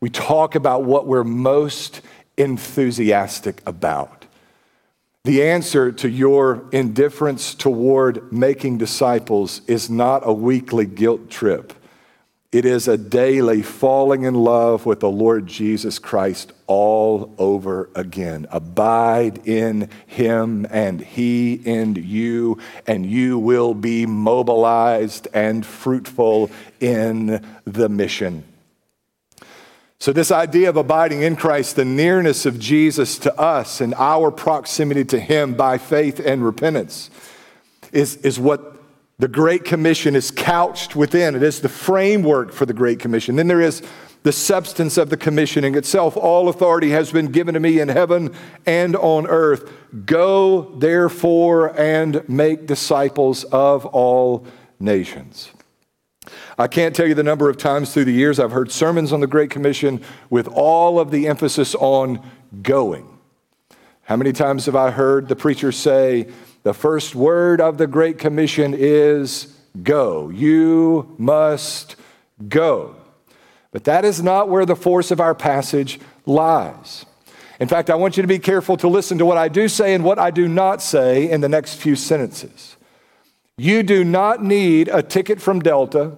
We 0.00 0.08
talk 0.08 0.54
about 0.54 0.84
what 0.84 1.06
we're 1.06 1.24
most 1.24 2.00
enthusiastic 2.36 3.60
about. 3.66 4.26
The 5.24 5.42
answer 5.42 5.92
to 5.92 6.08
your 6.08 6.64
indifference 6.72 7.54
toward 7.54 8.32
making 8.32 8.78
disciples 8.78 9.62
is 9.66 9.90
not 9.90 10.22
a 10.24 10.32
weekly 10.32 10.86
guilt 10.86 11.28
trip. 11.30 11.72
It 12.52 12.66
is 12.66 12.86
a 12.86 12.98
daily 12.98 13.62
falling 13.62 14.24
in 14.24 14.34
love 14.34 14.84
with 14.84 15.00
the 15.00 15.10
Lord 15.10 15.46
Jesus 15.46 15.98
Christ 15.98 16.52
all 16.66 17.34
over 17.38 17.88
again. 17.94 18.46
Abide 18.50 19.48
in 19.48 19.88
him 20.06 20.66
and 20.70 21.00
he 21.00 21.54
in 21.54 21.94
you, 21.94 22.58
and 22.86 23.06
you 23.06 23.38
will 23.38 23.72
be 23.72 24.04
mobilized 24.04 25.28
and 25.32 25.64
fruitful 25.64 26.50
in 26.78 27.42
the 27.64 27.88
mission. 27.88 28.44
So, 29.98 30.12
this 30.12 30.30
idea 30.30 30.68
of 30.68 30.76
abiding 30.76 31.22
in 31.22 31.36
Christ, 31.36 31.76
the 31.76 31.86
nearness 31.86 32.44
of 32.44 32.58
Jesus 32.58 33.18
to 33.20 33.34
us 33.40 33.80
and 33.80 33.94
our 33.94 34.30
proximity 34.30 35.06
to 35.06 35.18
him 35.18 35.54
by 35.54 35.78
faith 35.78 36.20
and 36.20 36.44
repentance, 36.44 37.08
is, 37.92 38.16
is 38.16 38.38
what 38.38 38.71
The 39.22 39.28
Great 39.28 39.64
Commission 39.64 40.16
is 40.16 40.32
couched 40.32 40.96
within, 40.96 41.36
it 41.36 41.44
is 41.44 41.60
the 41.60 41.68
framework 41.68 42.50
for 42.50 42.66
the 42.66 42.72
Great 42.72 42.98
Commission. 42.98 43.36
Then 43.36 43.46
there 43.46 43.60
is 43.60 43.80
the 44.24 44.32
substance 44.32 44.98
of 44.98 45.10
the 45.10 45.16
commissioning 45.16 45.76
itself. 45.76 46.16
All 46.16 46.48
authority 46.48 46.90
has 46.90 47.12
been 47.12 47.26
given 47.30 47.54
to 47.54 47.60
me 47.60 47.78
in 47.78 47.86
heaven 47.86 48.34
and 48.66 48.96
on 48.96 49.28
earth. 49.28 49.70
Go, 50.06 50.74
therefore, 50.76 51.68
and 51.80 52.28
make 52.28 52.66
disciples 52.66 53.44
of 53.44 53.86
all 53.86 54.44
nations. 54.80 55.52
I 56.58 56.66
can't 56.66 56.92
tell 56.92 57.06
you 57.06 57.14
the 57.14 57.22
number 57.22 57.48
of 57.48 57.56
times 57.56 57.94
through 57.94 58.06
the 58.06 58.12
years 58.12 58.40
I've 58.40 58.50
heard 58.50 58.72
sermons 58.72 59.12
on 59.12 59.20
the 59.20 59.28
Great 59.28 59.50
Commission 59.50 60.02
with 60.30 60.48
all 60.48 60.98
of 60.98 61.12
the 61.12 61.28
emphasis 61.28 61.76
on 61.76 62.28
going. 62.60 63.06
How 64.02 64.16
many 64.16 64.32
times 64.32 64.66
have 64.66 64.74
I 64.74 64.90
heard 64.90 65.28
the 65.28 65.36
preacher 65.36 65.70
say, 65.70 66.26
the 66.62 66.74
first 66.74 67.14
word 67.14 67.60
of 67.60 67.78
the 67.78 67.86
Great 67.86 68.18
Commission 68.18 68.74
is 68.76 69.56
go? 69.82 70.28
You 70.28 71.14
must 71.18 71.96
go. 72.48 72.96
But 73.72 73.84
that 73.84 74.04
is 74.04 74.22
not 74.22 74.48
where 74.48 74.66
the 74.66 74.76
force 74.76 75.10
of 75.10 75.20
our 75.20 75.34
passage 75.34 75.98
lies. 76.26 77.06
In 77.58 77.68
fact, 77.68 77.90
I 77.90 77.94
want 77.94 78.16
you 78.16 78.22
to 78.22 78.28
be 78.28 78.38
careful 78.38 78.76
to 78.78 78.88
listen 78.88 79.18
to 79.18 79.24
what 79.24 79.38
I 79.38 79.48
do 79.48 79.68
say 79.68 79.94
and 79.94 80.04
what 80.04 80.18
I 80.18 80.30
do 80.30 80.48
not 80.48 80.82
say 80.82 81.30
in 81.30 81.40
the 81.40 81.48
next 81.48 81.76
few 81.76 81.96
sentences. 81.96 82.76
You 83.56 83.82
do 83.82 84.04
not 84.04 84.42
need 84.42 84.88
a 84.88 85.02
ticket 85.02 85.40
from 85.40 85.60
Delta, 85.60 86.16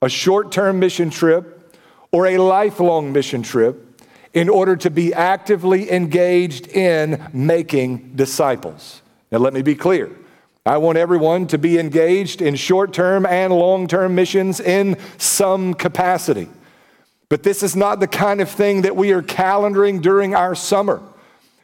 a 0.00 0.08
short 0.08 0.50
term 0.50 0.78
mission 0.78 1.10
trip, 1.10 1.76
or 2.10 2.26
a 2.26 2.38
lifelong 2.38 3.12
mission 3.12 3.42
trip 3.42 4.02
in 4.32 4.48
order 4.48 4.76
to 4.76 4.90
be 4.90 5.12
actively 5.12 5.90
engaged 5.90 6.68
in 6.68 7.28
making 7.32 8.12
disciples. 8.14 9.02
Now, 9.30 9.38
let 9.38 9.52
me 9.52 9.62
be 9.62 9.74
clear. 9.74 10.10
I 10.64 10.76
want 10.76 10.98
everyone 10.98 11.46
to 11.48 11.58
be 11.58 11.78
engaged 11.78 12.42
in 12.42 12.54
short 12.54 12.92
term 12.92 13.24
and 13.24 13.52
long 13.52 13.86
term 13.86 14.14
missions 14.14 14.60
in 14.60 14.98
some 15.16 15.74
capacity. 15.74 16.48
But 17.28 17.42
this 17.42 17.62
is 17.62 17.76
not 17.76 18.00
the 18.00 18.06
kind 18.06 18.40
of 18.40 18.50
thing 18.50 18.82
that 18.82 18.96
we 18.96 19.12
are 19.12 19.22
calendaring 19.22 20.00
during 20.00 20.34
our 20.34 20.54
summer. 20.54 21.02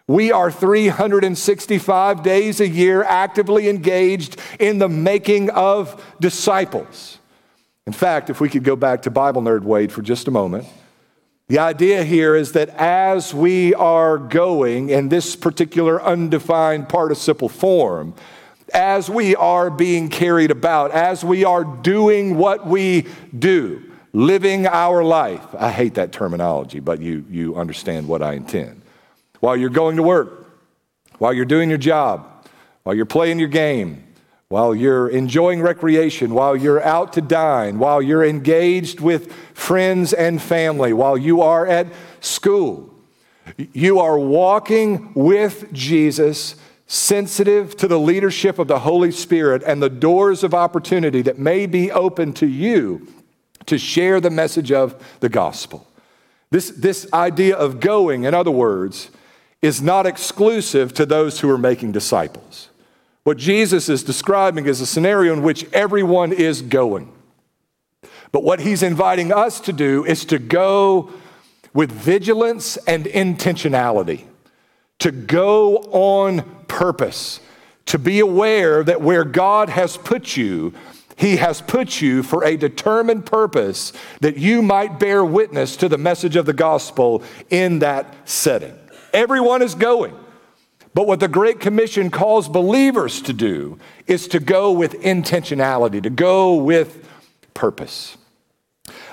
We 0.07 0.33
are 0.33 0.51
365 0.51 2.23
days 2.23 2.61
a 2.61 2.69
year 2.69 3.03
actively 3.03 3.69
engaged 3.71 4.39
in 4.61 4.79
the 4.79 4.89
making 4.89 5.49
of 5.51 6.03
disciples. 6.21 7.19
In 7.87 7.95
fact, 7.95 8.29
if 8.29 8.41
we 8.41 8.51
could 8.51 8.65
go 8.65 8.77
back 8.77 9.03
to 9.03 9.11
Bible 9.11 9.41
Nerd 9.41 9.63
Wade 9.63 9.93
for 9.93 10.03
just 10.03 10.29
a 10.29 10.31
moment, 10.31 10.67
the 11.49 11.59
idea 11.59 12.05
here 12.05 12.35
is 12.35 12.53
that 12.53 12.71
as 12.71 13.35
we 13.35 13.75
are 13.75 14.17
going 14.17 14.89
in 14.89 15.11
this 15.11 15.37
particular 15.37 16.03
undefined 16.03 16.89
participle 16.89 17.51
form, 17.51 18.15
as 18.73 19.11
we 19.11 19.37
are 19.37 19.71
being 19.71 20.09
carried 20.09 20.51
about, 20.51 20.91
as 20.91 21.23
we 21.23 21.45
are 21.45 21.65
doing 21.65 22.37
what 22.37 22.67
we 22.67 23.07
do, 23.39 23.83
living 24.15 24.67
our 24.67 25.05
life. 25.05 25.45
I 25.59 25.71
hate 25.71 25.95
that 25.95 26.13
terminology, 26.13 26.81
but 26.81 27.01
you, 27.01 27.25
you 27.29 27.57
understand 27.57 28.09
what 28.09 28.23
I 28.23 28.35
intend. 28.35 28.81
While 29.41 29.57
you're 29.57 29.71
going 29.71 29.97
to 29.97 30.03
work, 30.03 30.47
while 31.19 31.35
you're 31.35 31.45
doing 31.45 31.69
your 31.69 31.79
job, 31.79 32.49
while 32.85 32.95
you're 32.95 33.07
playing 33.07 33.39
your 33.39 33.49
game, 33.49 34.04
while 34.49 34.75
you're 34.75 35.09
enjoying 35.09 35.63
recreation, 35.63 36.35
while 36.35 36.55
you're 36.57 36.83
out 36.83 37.13
to 37.15 37.21
dine, 37.21 37.79
while 37.79 38.03
you're 38.03 38.25
engaged 38.25 39.01
with 39.01 39.33
friends 39.55 40.13
and 40.13 40.41
family, 40.41 40.93
while 40.93 41.17
you 41.17 41.41
are 41.41 41.67
at 41.67 41.87
school, 42.21 42.95
you 43.73 43.99
are 43.99 44.19
walking 44.19 45.13
with 45.15 45.73
Jesus, 45.73 46.57
sensitive 46.87 47.77
to 47.77 47.89
the 47.89 47.99
leadership 47.99 48.59
of 48.59 48.69
the 48.69 48.81
Holy 48.81 49.11
Spirit 49.11 49.63
and 49.67 49.83
the 49.83 49.91
doors 49.91 50.45
of 50.45 50.55
opportunity 50.55 51.23
that 51.23 51.39
may 51.39 51.67
be 51.67 51.91
open 51.91 52.33
to 52.35 52.47
you 52.47 53.09
to 53.67 53.79
share 53.79 54.21
the 54.21 54.31
message 54.31 54.71
of 54.71 55.03
the 55.21 55.29
gospel. 55.29 55.87
This, 56.51 56.71
this 56.71 57.11
idea 57.13 57.57
of 57.57 57.81
going, 57.81 58.25
in 58.25 58.35
other 58.35 58.51
words, 58.51 59.11
is 59.63 59.81
not 59.81 60.07
exclusive 60.07 60.93
to 60.95 61.07
those 61.07 61.41
who 61.41 61.51
are 61.51 61.59
making 61.59 61.93
disciples. 61.93 62.69
What 63.25 63.39
Jesus 63.39 63.89
is 63.89 64.03
describing 64.03 64.67
is 64.67 64.83
a 64.83 64.87
scenario 64.87 65.33
in 65.33 65.43
which 65.43 65.65
everyone 65.73 66.33
is 66.33 66.61
going. 66.61 67.11
But 68.33 68.45
what 68.45 68.61
he's 68.61 68.83
inviting 68.83 69.33
us 69.33 69.61
to 69.61 69.73
do 69.73 70.05
is 70.05 70.27
to 70.27 70.39
go 70.39 71.11
with 71.73 71.91
vigilance 71.91 72.77
and 72.87 73.07
intentionality, 73.07 74.25
to 74.99 75.11
go 75.11 75.79
on 75.91 76.43
purpose, 76.69 77.41
to 77.87 77.99
be 77.99 78.21
aware 78.21 78.85
that 78.85 79.01
where 79.01 79.25
God 79.25 79.71
has 79.71 79.97
put 79.97 80.37
you, 80.37 80.75
he 81.17 81.37
has 81.37 81.63
put 81.63 82.03
you 82.03 82.23
for 82.23 82.45
a 82.45 82.57
determined 82.57 83.25
purpose 83.25 83.93
that 84.21 84.37
you 84.37 84.61
might 84.61 84.99
bear 84.99 85.25
witness 85.25 85.77
to 85.77 85.89
the 85.89 85.99
message 85.99 86.37
of 86.37 86.45
the 86.45 86.53
gospel 86.53 87.23
in 87.49 87.79
that 87.79 88.29
setting. 88.29 88.75
Everyone 89.15 89.63
is 89.63 89.75
going. 89.75 90.15
But 90.95 91.09
what 91.09 91.21
the 91.21 91.29
Great 91.29 91.59
Commission 91.59 92.11
calls 92.11 92.49
believers 92.49 93.21
to 93.23 93.33
do 93.33 93.79
is 94.07 94.29
to 94.29 94.41
go 94.41 94.71
with 94.71 95.01
intentionality, 95.03 96.03
to 96.03 96.11
go 96.11 96.55
with 96.55 97.09
purpose. 97.53 98.17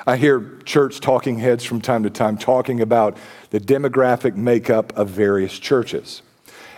I 0.05 0.17
hear 0.17 0.59
church 0.65 0.99
talking 0.99 1.39
heads 1.39 1.63
from 1.63 1.81
time 1.81 2.03
to 2.03 2.09
time 2.09 2.37
talking 2.37 2.81
about 2.81 3.17
the 3.49 3.59
demographic 3.59 4.35
makeup 4.35 4.95
of 4.95 5.09
various 5.09 5.57
churches 5.57 6.21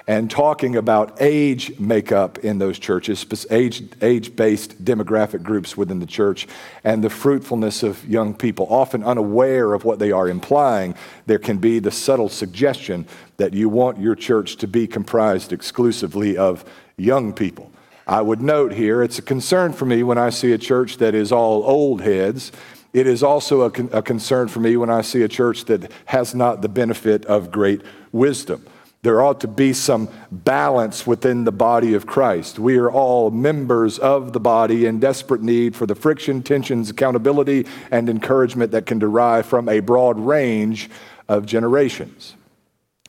and 0.08 0.30
talking 0.30 0.76
about 0.76 1.22
age 1.22 1.80
makeup 1.80 2.38
in 2.40 2.58
those 2.58 2.78
churches, 2.78 3.26
age, 3.50 3.84
age-based 4.02 4.84
demographic 4.84 5.42
groups 5.44 5.78
within 5.78 6.00
the 6.00 6.06
church, 6.06 6.48
and 6.84 7.04
the 7.04 7.10
fruitfulness 7.10 7.84
of 7.84 8.06
young 8.08 8.34
people. 8.34 8.68
Often 8.70 9.04
unaware 9.04 9.74
of 9.74 9.86
what 9.86 10.00
they 10.00 10.12
are 10.12 10.28
implying, 10.28 10.96
there 11.26 11.40
can 11.40 11.58
be 11.58 11.80
the 11.80 11.92
subtle 11.92 12.30
suggestion 12.30 13.08
that 13.38 13.54
you 13.54 13.70
want 13.70 14.00
your 14.00 14.16
church 14.16 14.58
to 14.58 14.68
be 14.68 14.88
comprised 14.88 15.54
exclusively 15.54 16.38
of 16.38 16.66
young 16.98 17.32
people. 17.32 17.72
I 18.06 18.22
would 18.22 18.42
note 18.42 18.74
here, 18.74 19.02
it's 19.02 19.20
a 19.20 19.22
concern 19.24 19.72
for 19.72 19.86
me 19.86 20.04
when 20.04 20.18
I 20.18 20.30
see 20.30 20.52
a 20.52 20.58
church 20.58 20.98
that 20.98 21.16
is 21.16 21.32
all 21.32 21.64
old 21.64 22.02
heads. 22.02 22.52
It 22.92 23.08
is 23.08 23.24
also 23.24 23.62
a, 23.62 23.72
con- 23.72 23.90
a 23.94 24.02
concern 24.02 24.50
for 24.50 24.60
me 24.60 24.76
when 24.76 24.90
I 24.90 25.02
see 25.02 25.24
a 25.24 25.30
church 25.30 25.66
that 25.66 25.90
has 26.06 26.36
not 26.36 26.62
the 26.62 26.70
benefit 26.70 27.26
of 27.26 27.52
great 27.52 27.82
wisdom. 28.12 28.66
There 29.04 29.22
ought 29.22 29.42
to 29.42 29.50
be 29.50 29.74
some 29.74 30.08
balance 30.32 31.06
within 31.06 31.44
the 31.44 31.52
body 31.52 31.94
of 31.94 32.08
Christ. 32.08 32.58
We 32.58 32.78
are 32.78 32.90
all 32.90 33.32
members 33.32 34.00
of 34.00 34.32
the 34.32 34.40
body 34.40 34.86
in 34.86 35.00
desperate 35.00 35.42
need 35.42 35.76
for 35.76 35.86
the 35.86 35.94
friction, 35.94 36.42
tensions, 36.42 36.90
accountability, 36.90 37.68
and 37.92 38.10
encouragement 38.10 38.72
that 38.72 38.86
can 38.86 39.00
derive 39.00 39.46
from 39.46 39.68
a 39.68 39.82
broad 39.82 40.18
range 40.18 40.90
of 41.28 41.46
generations. 41.46 42.36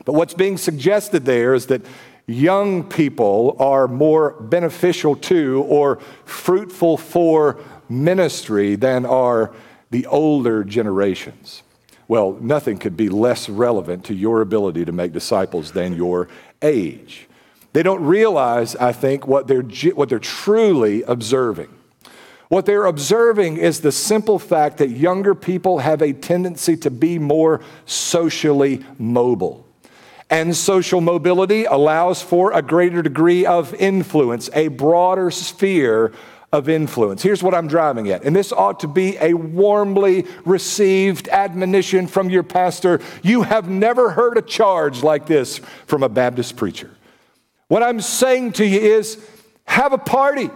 But 0.04 0.14
what's 0.14 0.34
being 0.34 0.58
suggested 0.58 1.24
there 1.24 1.54
is 1.54 1.66
that 1.66 1.82
young 2.26 2.82
people 2.82 3.56
are 3.60 3.86
more 3.86 4.32
beneficial 4.40 5.14
to 5.14 5.64
or 5.68 6.00
fruitful 6.24 6.96
for 6.96 7.60
ministry 7.88 8.74
than 8.74 9.06
are 9.06 9.54
the 9.90 10.06
older 10.06 10.64
generations. 10.64 11.62
Well, 12.06 12.36
nothing 12.40 12.78
could 12.78 12.96
be 12.96 13.08
less 13.08 13.48
relevant 13.48 14.04
to 14.06 14.14
your 14.14 14.40
ability 14.40 14.84
to 14.84 14.92
make 14.92 15.12
disciples 15.12 15.72
than 15.72 15.94
your 15.94 16.28
age. 16.60 17.28
They 17.72 17.82
don't 17.82 18.04
realize, 18.04 18.76
I 18.76 18.92
think, 18.92 19.26
what 19.26 19.48
they're, 19.48 19.62
what 19.62 20.08
they're 20.08 20.18
truly 20.18 21.02
observing. 21.02 21.68
What 22.48 22.66
they're 22.66 22.84
observing 22.84 23.56
is 23.56 23.80
the 23.80 23.90
simple 23.90 24.38
fact 24.38 24.78
that 24.78 24.90
younger 24.90 25.34
people 25.34 25.78
have 25.78 26.02
a 26.02 26.12
tendency 26.12 26.76
to 26.78 26.90
be 26.90 27.18
more 27.18 27.62
socially 27.86 28.84
mobile. 28.98 29.66
And 30.30 30.54
social 30.54 31.00
mobility 31.00 31.64
allows 31.64 32.22
for 32.22 32.52
a 32.52 32.62
greater 32.62 33.02
degree 33.02 33.44
of 33.44 33.74
influence, 33.74 34.50
a 34.54 34.68
broader 34.68 35.30
sphere 35.30 36.12
of 36.54 36.68
influence. 36.68 37.20
Here's 37.20 37.42
what 37.42 37.52
I'm 37.52 37.66
driving 37.66 38.08
at, 38.10 38.22
and 38.22 38.34
this 38.34 38.52
ought 38.52 38.78
to 38.80 38.86
be 38.86 39.16
a 39.20 39.34
warmly 39.34 40.24
received 40.44 41.28
admonition 41.28 42.06
from 42.06 42.30
your 42.30 42.44
pastor. 42.44 43.00
You 43.24 43.42
have 43.42 43.68
never 43.68 44.10
heard 44.10 44.38
a 44.38 44.42
charge 44.42 45.02
like 45.02 45.26
this 45.26 45.58
from 45.86 46.04
a 46.04 46.08
Baptist 46.08 46.56
preacher. 46.56 46.90
What 47.66 47.82
I'm 47.82 48.00
saying 48.00 48.52
to 48.52 48.64
you 48.64 48.78
is 48.78 49.18
have 49.64 49.92
a 49.92 49.98
party, 49.98 50.48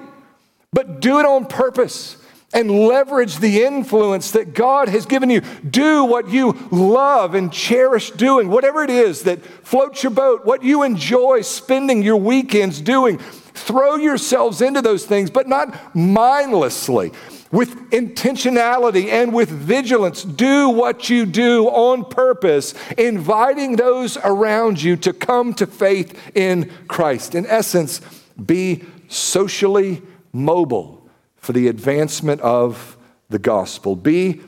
but 0.73 1.01
do 1.01 1.19
it 1.19 1.27
on 1.27 1.47
purpose 1.47 2.17
and 2.55 2.87
leverage 2.87 3.39
the 3.39 3.65
influence 3.65 4.31
that 4.31 4.55
God 4.55 4.89
has 4.89 5.05
given 5.05 5.31
you. 5.31 5.41
Do 5.69 6.05
what 6.05 6.31
you 6.31 6.53
love 6.71 7.35
and 7.35 7.53
cherish 7.53 8.13
doing, 8.13 8.51
whatever 8.51 8.85
it 8.85 8.91
is 8.91 9.25
that 9.25 9.45
floats 9.45 10.05
your 10.05 10.11
boat, 10.11 10.47
what 10.47 10.63
you 10.63 10.85
enjoy 10.85 11.41
spending 11.41 12.05
your 12.05 12.19
weekends 12.19 12.81
doing. 12.81 13.19
Throw 13.59 13.97
yourselves 13.97 14.61
into 14.61 14.83
those 14.83 15.05
things, 15.05 15.31
but 15.31 15.49
not 15.49 15.94
mindlessly. 15.94 17.12
With 17.51 17.90
intentionality 17.90 19.07
and 19.07 19.33
with 19.33 19.49
vigilance, 19.49 20.23
do 20.23 20.68
what 20.68 21.09
you 21.09 21.25
do 21.25 21.68
on 21.68 22.05
purpose, 22.05 22.75
inviting 22.99 23.77
those 23.77 24.18
around 24.18 24.83
you 24.83 24.97
to 24.97 25.12
come 25.12 25.55
to 25.55 25.66
faith 25.66 26.37
in 26.37 26.71
Christ. 26.88 27.35
In 27.35 27.47
essence, 27.47 28.01
be 28.44 28.85
socially 29.09 30.03
mobile, 30.33 31.09
for 31.37 31.53
the 31.55 31.68
advancement 31.68 32.40
of 32.42 32.99
the 33.31 33.38
gospel. 33.38 33.97
Be 33.97 34.42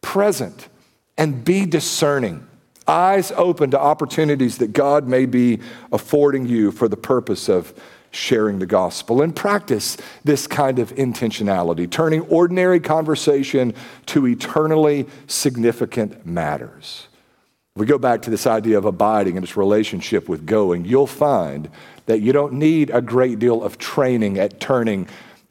present 0.00 0.68
and 1.18 1.44
be 1.44 1.66
discerning. 1.66 2.46
Eyes 2.88 3.32
open 3.32 3.72
to 3.72 3.80
opportunities 3.80 4.58
that 4.58 4.72
God 4.72 5.06
may 5.06 5.26
be 5.26 5.60
affording 5.92 6.46
you 6.46 6.70
for 6.70 6.88
the 6.88 6.96
purpose 6.96 7.48
of 7.48 7.74
sharing 8.10 8.58
the 8.58 8.66
gospel 8.66 9.22
and 9.22 9.34
practice 9.34 9.96
this 10.24 10.46
kind 10.46 10.78
of 10.78 10.94
intentionality, 10.94 11.90
turning 11.90 12.22
ordinary 12.22 12.80
conversation 12.80 13.74
to 14.06 14.26
eternally 14.26 15.06
significant 15.26 16.24
matters. 16.26 17.08
If 17.74 17.80
we 17.80 17.86
go 17.86 17.98
back 17.98 18.22
to 18.22 18.30
this 18.30 18.46
idea 18.46 18.78
of 18.78 18.86
abiding 18.86 19.36
and 19.36 19.44
its 19.44 19.56
relationship 19.56 20.28
with 20.28 20.46
going, 20.46 20.86
you'll 20.86 21.06
find 21.06 21.68
that 22.06 22.20
you 22.20 22.32
don't 22.32 22.54
need 22.54 22.88
a 22.90 23.02
great 23.02 23.38
deal 23.38 23.62
of 23.62 23.76
training 23.76 24.38
at 24.38 24.60
turning 24.60 25.08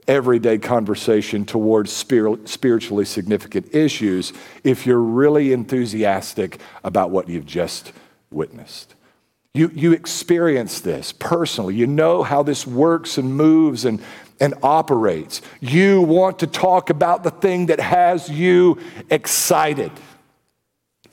everyday 0.08 0.58
conversation 0.58 1.46
towards 1.46 1.92
spiritually 1.92 3.06
significant 3.06 3.76
issues 3.76 4.34
if 4.64 4.88
you're 4.88 5.00
really 5.00 5.52
enthusiastic 5.54 6.60
about 6.84 7.12
what 7.12 7.30
you've 7.30 7.46
just 7.46 7.92
witnessed. 8.32 8.95
You, 9.56 9.72
you 9.74 9.94
experience 9.94 10.82
this 10.82 11.14
personally. 11.14 11.76
You 11.76 11.88
know 11.88 12.24
how 12.24 12.44
this 12.44 12.68
works 12.68 13.18
and 13.18 13.38
moves 13.38 13.86
and, 13.86 14.04
and 14.38 14.54
operates. 14.62 15.42
You 15.62 16.02
want 16.02 16.40
to 16.40 16.48
talk 16.48 16.90
about 16.90 17.24
the 17.24 17.32
thing 17.32 17.68
that 17.68 17.80
has 17.80 18.30
you 18.30 18.78
excited, 19.10 19.94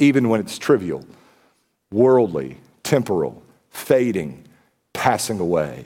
even 0.00 0.28
when 0.28 0.40
it's 0.40 0.58
trivial, 0.58 1.06
worldly, 1.92 2.56
temporal, 2.82 3.44
fading, 3.70 4.44
passing 4.92 5.38
away. 5.38 5.84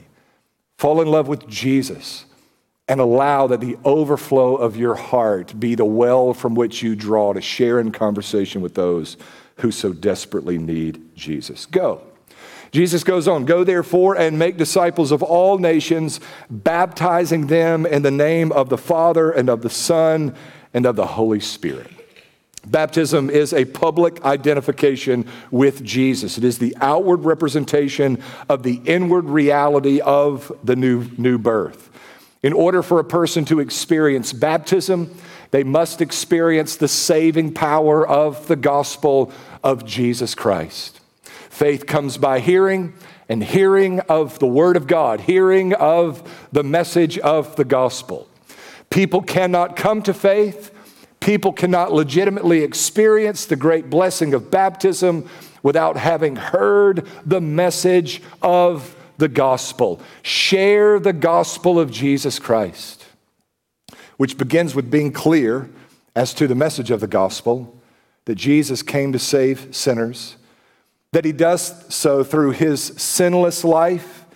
Fall 0.78 1.02
in 1.02 1.08
love 1.08 1.28
with 1.28 1.46
Jesus 1.46 2.24
and 2.88 3.00
allow 3.00 3.46
that 3.48 3.60
the 3.60 3.76
overflow 3.84 4.56
of 4.56 4.78
your 4.78 4.94
heart 4.94 5.60
be 5.60 5.74
the 5.74 5.84
well 5.84 6.32
from 6.32 6.54
which 6.54 6.82
you 6.82 6.96
draw 6.96 7.34
to 7.34 7.42
share 7.42 7.80
in 7.80 7.92
conversation 7.92 8.62
with 8.62 8.74
those 8.74 9.18
who 9.56 9.70
so 9.70 9.92
desperately 9.92 10.56
need 10.56 11.14
Jesus. 11.14 11.66
Go. 11.66 12.00
Jesus 12.72 13.04
goes 13.04 13.28
on, 13.28 13.44
Go 13.44 13.64
therefore 13.64 14.16
and 14.16 14.38
make 14.38 14.56
disciples 14.56 15.12
of 15.12 15.22
all 15.22 15.58
nations, 15.58 16.20
baptizing 16.50 17.46
them 17.46 17.86
in 17.86 18.02
the 18.02 18.10
name 18.10 18.52
of 18.52 18.68
the 18.68 18.78
Father 18.78 19.30
and 19.30 19.48
of 19.48 19.62
the 19.62 19.70
Son 19.70 20.34
and 20.74 20.86
of 20.86 20.96
the 20.96 21.06
Holy 21.06 21.40
Spirit. 21.40 21.90
Baptism 22.66 23.30
is 23.30 23.52
a 23.52 23.64
public 23.64 24.24
identification 24.24 25.28
with 25.52 25.84
Jesus. 25.84 26.36
It 26.36 26.42
is 26.42 26.58
the 26.58 26.76
outward 26.80 27.24
representation 27.24 28.20
of 28.48 28.64
the 28.64 28.80
inward 28.84 29.26
reality 29.26 30.00
of 30.00 30.50
the 30.64 30.74
new, 30.74 31.08
new 31.16 31.38
birth. 31.38 31.90
In 32.42 32.52
order 32.52 32.82
for 32.82 32.98
a 32.98 33.04
person 33.04 33.44
to 33.46 33.60
experience 33.60 34.32
baptism, 34.32 35.16
they 35.52 35.62
must 35.62 36.00
experience 36.00 36.76
the 36.76 36.88
saving 36.88 37.54
power 37.54 38.06
of 38.06 38.46
the 38.48 38.56
gospel 38.56 39.32
of 39.62 39.84
Jesus 39.84 40.34
Christ. 40.34 40.95
Faith 41.56 41.86
comes 41.86 42.18
by 42.18 42.38
hearing, 42.38 42.92
and 43.30 43.42
hearing 43.42 44.00
of 44.10 44.38
the 44.40 44.46
Word 44.46 44.76
of 44.76 44.86
God, 44.86 45.22
hearing 45.22 45.72
of 45.72 46.22
the 46.52 46.62
message 46.62 47.18
of 47.20 47.56
the 47.56 47.64
gospel. 47.64 48.28
People 48.90 49.22
cannot 49.22 49.74
come 49.74 50.02
to 50.02 50.12
faith, 50.12 50.70
people 51.18 51.54
cannot 51.54 51.94
legitimately 51.94 52.62
experience 52.62 53.46
the 53.46 53.56
great 53.56 53.88
blessing 53.88 54.34
of 54.34 54.50
baptism 54.50 55.26
without 55.62 55.96
having 55.96 56.36
heard 56.36 57.08
the 57.24 57.40
message 57.40 58.20
of 58.42 58.94
the 59.16 59.28
gospel. 59.28 59.98
Share 60.20 61.00
the 61.00 61.14
gospel 61.14 61.80
of 61.80 61.90
Jesus 61.90 62.38
Christ, 62.38 63.06
which 64.18 64.36
begins 64.36 64.74
with 64.74 64.90
being 64.90 65.10
clear 65.10 65.70
as 66.14 66.34
to 66.34 66.46
the 66.46 66.54
message 66.54 66.90
of 66.90 67.00
the 67.00 67.06
gospel 67.06 67.74
that 68.26 68.34
Jesus 68.34 68.82
came 68.82 69.10
to 69.12 69.18
save 69.18 69.74
sinners 69.74 70.36
that 71.16 71.24
he 71.24 71.32
does 71.32 71.82
so 71.88 72.22
through 72.22 72.50
his 72.50 72.78
sinless 72.98 73.64
life, 73.64 74.26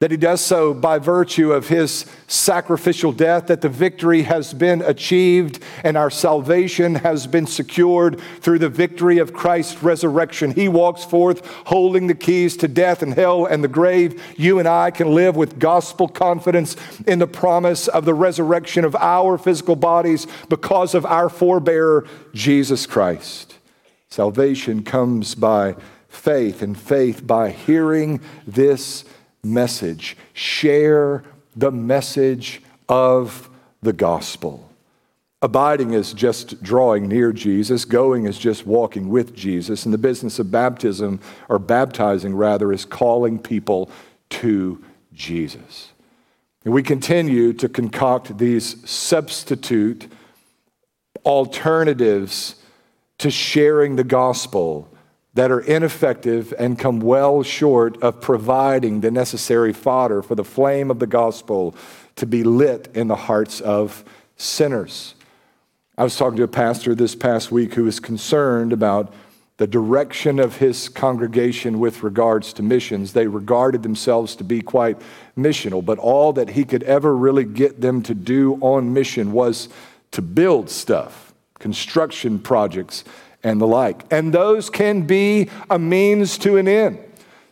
that 0.00 0.10
he 0.10 0.18
does 0.18 0.42
so 0.42 0.74
by 0.74 0.98
virtue 0.98 1.50
of 1.50 1.68
his 1.68 2.04
sacrificial 2.26 3.10
death, 3.10 3.46
that 3.46 3.62
the 3.62 3.70
victory 3.70 4.20
has 4.20 4.52
been 4.52 4.82
achieved 4.82 5.62
and 5.82 5.96
our 5.96 6.10
salvation 6.10 6.94
has 6.96 7.26
been 7.26 7.46
secured 7.46 8.20
through 8.42 8.58
the 8.58 8.68
victory 8.68 9.16
of 9.16 9.32
Christ's 9.32 9.82
resurrection. 9.82 10.50
He 10.50 10.68
walks 10.68 11.06
forth 11.06 11.46
holding 11.64 12.06
the 12.06 12.14
keys 12.14 12.54
to 12.58 12.68
death 12.68 13.02
and 13.02 13.14
hell 13.14 13.46
and 13.46 13.64
the 13.64 13.68
grave. 13.68 14.22
You 14.36 14.58
and 14.58 14.68
I 14.68 14.90
can 14.90 15.14
live 15.14 15.36
with 15.36 15.58
gospel 15.58 16.06
confidence 16.06 16.76
in 17.06 17.18
the 17.18 17.26
promise 17.26 17.88
of 17.88 18.04
the 18.04 18.12
resurrection 18.12 18.84
of 18.84 18.94
our 18.96 19.38
physical 19.38 19.74
bodies 19.74 20.26
because 20.50 20.94
of 20.94 21.06
our 21.06 21.30
forebearer, 21.30 22.06
Jesus 22.34 22.84
Christ. 22.84 23.56
Salvation 24.10 24.82
comes 24.82 25.34
by 25.34 25.76
faith, 26.10 26.60
and 26.60 26.78
faith 26.78 27.26
by 27.26 27.50
hearing 27.50 28.20
this 28.46 29.04
message. 29.42 30.16
Share 30.34 31.24
the 31.56 31.70
message 31.70 32.60
of 32.88 33.48
the 33.80 33.94
gospel. 33.94 34.68
Abiding 35.42 35.94
is 35.94 36.12
just 36.12 36.62
drawing 36.62 37.08
near 37.08 37.32
Jesus. 37.32 37.86
Going 37.86 38.26
is 38.26 38.38
just 38.38 38.66
walking 38.66 39.08
with 39.08 39.34
Jesus. 39.34 39.86
And 39.86 39.94
the 39.94 39.98
business 39.98 40.38
of 40.38 40.50
baptism, 40.50 41.18
or 41.48 41.58
baptizing 41.58 42.34
rather, 42.34 42.72
is 42.72 42.84
calling 42.84 43.38
people 43.38 43.90
to 44.30 44.84
Jesus. 45.14 45.92
And 46.64 46.74
we 46.74 46.82
continue 46.82 47.54
to 47.54 47.70
concoct 47.70 48.36
these 48.36 48.88
substitute 48.88 50.12
alternatives 51.24 52.56
to 53.16 53.30
sharing 53.30 53.96
the 53.96 54.04
gospel 54.04 54.89
that 55.34 55.50
are 55.50 55.60
ineffective 55.60 56.52
and 56.58 56.78
come 56.78 57.00
well 57.00 57.42
short 57.42 58.02
of 58.02 58.20
providing 58.20 59.00
the 59.00 59.10
necessary 59.10 59.72
fodder 59.72 60.22
for 60.22 60.34
the 60.34 60.44
flame 60.44 60.90
of 60.90 60.98
the 60.98 61.06
gospel 61.06 61.74
to 62.16 62.26
be 62.26 62.42
lit 62.42 62.88
in 62.94 63.08
the 63.08 63.16
hearts 63.16 63.60
of 63.60 64.04
sinners. 64.36 65.14
I 65.96 66.02
was 66.02 66.16
talking 66.16 66.38
to 66.38 66.44
a 66.44 66.48
pastor 66.48 66.94
this 66.94 67.14
past 67.14 67.52
week 67.52 67.74
who 67.74 67.84
was 67.84 68.00
concerned 68.00 68.72
about 68.72 69.12
the 69.58 69.66
direction 69.66 70.38
of 70.38 70.56
his 70.56 70.88
congregation 70.88 71.78
with 71.78 72.02
regards 72.02 72.54
to 72.54 72.62
missions. 72.62 73.12
They 73.12 73.26
regarded 73.26 73.82
themselves 73.82 74.34
to 74.36 74.44
be 74.44 74.62
quite 74.62 74.96
missional, 75.36 75.84
but 75.84 75.98
all 75.98 76.32
that 76.32 76.48
he 76.48 76.64
could 76.64 76.82
ever 76.84 77.14
really 77.14 77.44
get 77.44 77.82
them 77.82 78.02
to 78.04 78.14
do 78.14 78.54
on 78.62 78.94
mission 78.94 79.32
was 79.32 79.68
to 80.12 80.22
build 80.22 80.70
stuff, 80.70 81.34
construction 81.58 82.38
projects, 82.38 83.04
and 83.42 83.60
the 83.60 83.66
like. 83.66 84.04
And 84.12 84.32
those 84.32 84.70
can 84.70 85.02
be 85.02 85.48
a 85.70 85.78
means 85.78 86.38
to 86.38 86.56
an 86.56 86.68
end. 86.68 86.98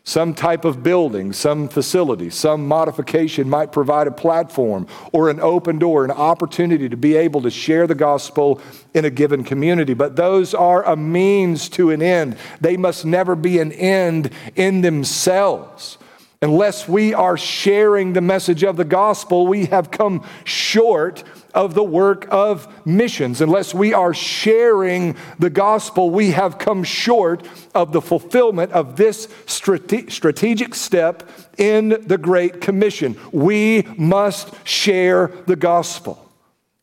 Some 0.04 0.32
type 0.32 0.64
of 0.64 0.82
building, 0.82 1.34
some 1.34 1.68
facility, 1.68 2.30
some 2.30 2.66
modification 2.66 3.46
might 3.46 3.72
provide 3.72 4.06
a 4.06 4.10
platform 4.10 4.86
or 5.12 5.28
an 5.28 5.38
open 5.38 5.78
door, 5.78 6.02
an 6.02 6.10
opportunity 6.10 6.88
to 6.88 6.96
be 6.96 7.14
able 7.14 7.42
to 7.42 7.50
share 7.50 7.86
the 7.86 7.94
gospel 7.94 8.58
in 8.94 9.04
a 9.04 9.10
given 9.10 9.44
community. 9.44 9.92
But 9.92 10.16
those 10.16 10.54
are 10.54 10.82
a 10.82 10.96
means 10.96 11.68
to 11.70 11.90
an 11.90 12.00
end. 12.00 12.38
They 12.58 12.78
must 12.78 13.04
never 13.04 13.36
be 13.36 13.58
an 13.58 13.70
end 13.72 14.30
in 14.56 14.80
themselves. 14.80 15.98
Unless 16.40 16.88
we 16.88 17.12
are 17.12 17.36
sharing 17.36 18.14
the 18.14 18.22
message 18.22 18.62
of 18.62 18.78
the 18.78 18.86
gospel, 18.86 19.46
we 19.46 19.66
have 19.66 19.90
come 19.90 20.24
short 20.44 21.22
of 21.58 21.74
the 21.74 21.82
work 21.82 22.28
of 22.30 22.68
missions. 22.86 23.40
Unless 23.40 23.74
we 23.74 23.92
are 23.92 24.14
sharing 24.14 25.16
the 25.40 25.50
gospel, 25.50 26.08
we 26.08 26.30
have 26.30 26.56
come 26.56 26.84
short 26.84 27.44
of 27.74 27.90
the 27.90 28.00
fulfillment 28.00 28.70
of 28.70 28.94
this 28.94 29.26
strate- 29.44 30.12
strategic 30.12 30.72
step 30.76 31.28
in 31.58 31.88
the 32.06 32.16
Great 32.16 32.60
Commission. 32.60 33.18
We 33.32 33.82
must 33.96 34.54
share 34.64 35.32
the 35.46 35.56
gospel. 35.56 36.27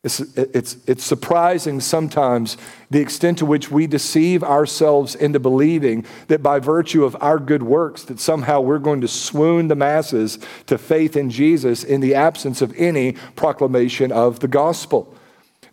It's, 0.06 0.20
it's, 0.36 0.76
it's 0.86 1.02
surprising 1.02 1.80
sometimes 1.80 2.56
the 2.90 3.00
extent 3.00 3.38
to 3.38 3.44
which 3.44 3.72
we 3.72 3.88
deceive 3.88 4.44
ourselves 4.44 5.16
into 5.16 5.40
believing 5.40 6.06
that 6.28 6.44
by 6.44 6.60
virtue 6.60 7.04
of 7.04 7.16
our 7.20 7.40
good 7.40 7.64
works 7.64 8.04
that 8.04 8.20
somehow 8.20 8.60
we're 8.60 8.78
going 8.78 9.00
to 9.00 9.08
swoon 9.08 9.66
the 9.66 9.74
masses 9.74 10.38
to 10.66 10.78
faith 10.78 11.16
in 11.16 11.28
Jesus 11.28 11.82
in 11.82 12.00
the 12.00 12.14
absence 12.14 12.62
of 12.62 12.72
any 12.76 13.14
proclamation 13.34 14.12
of 14.12 14.38
the 14.38 14.46
gospel. 14.46 15.12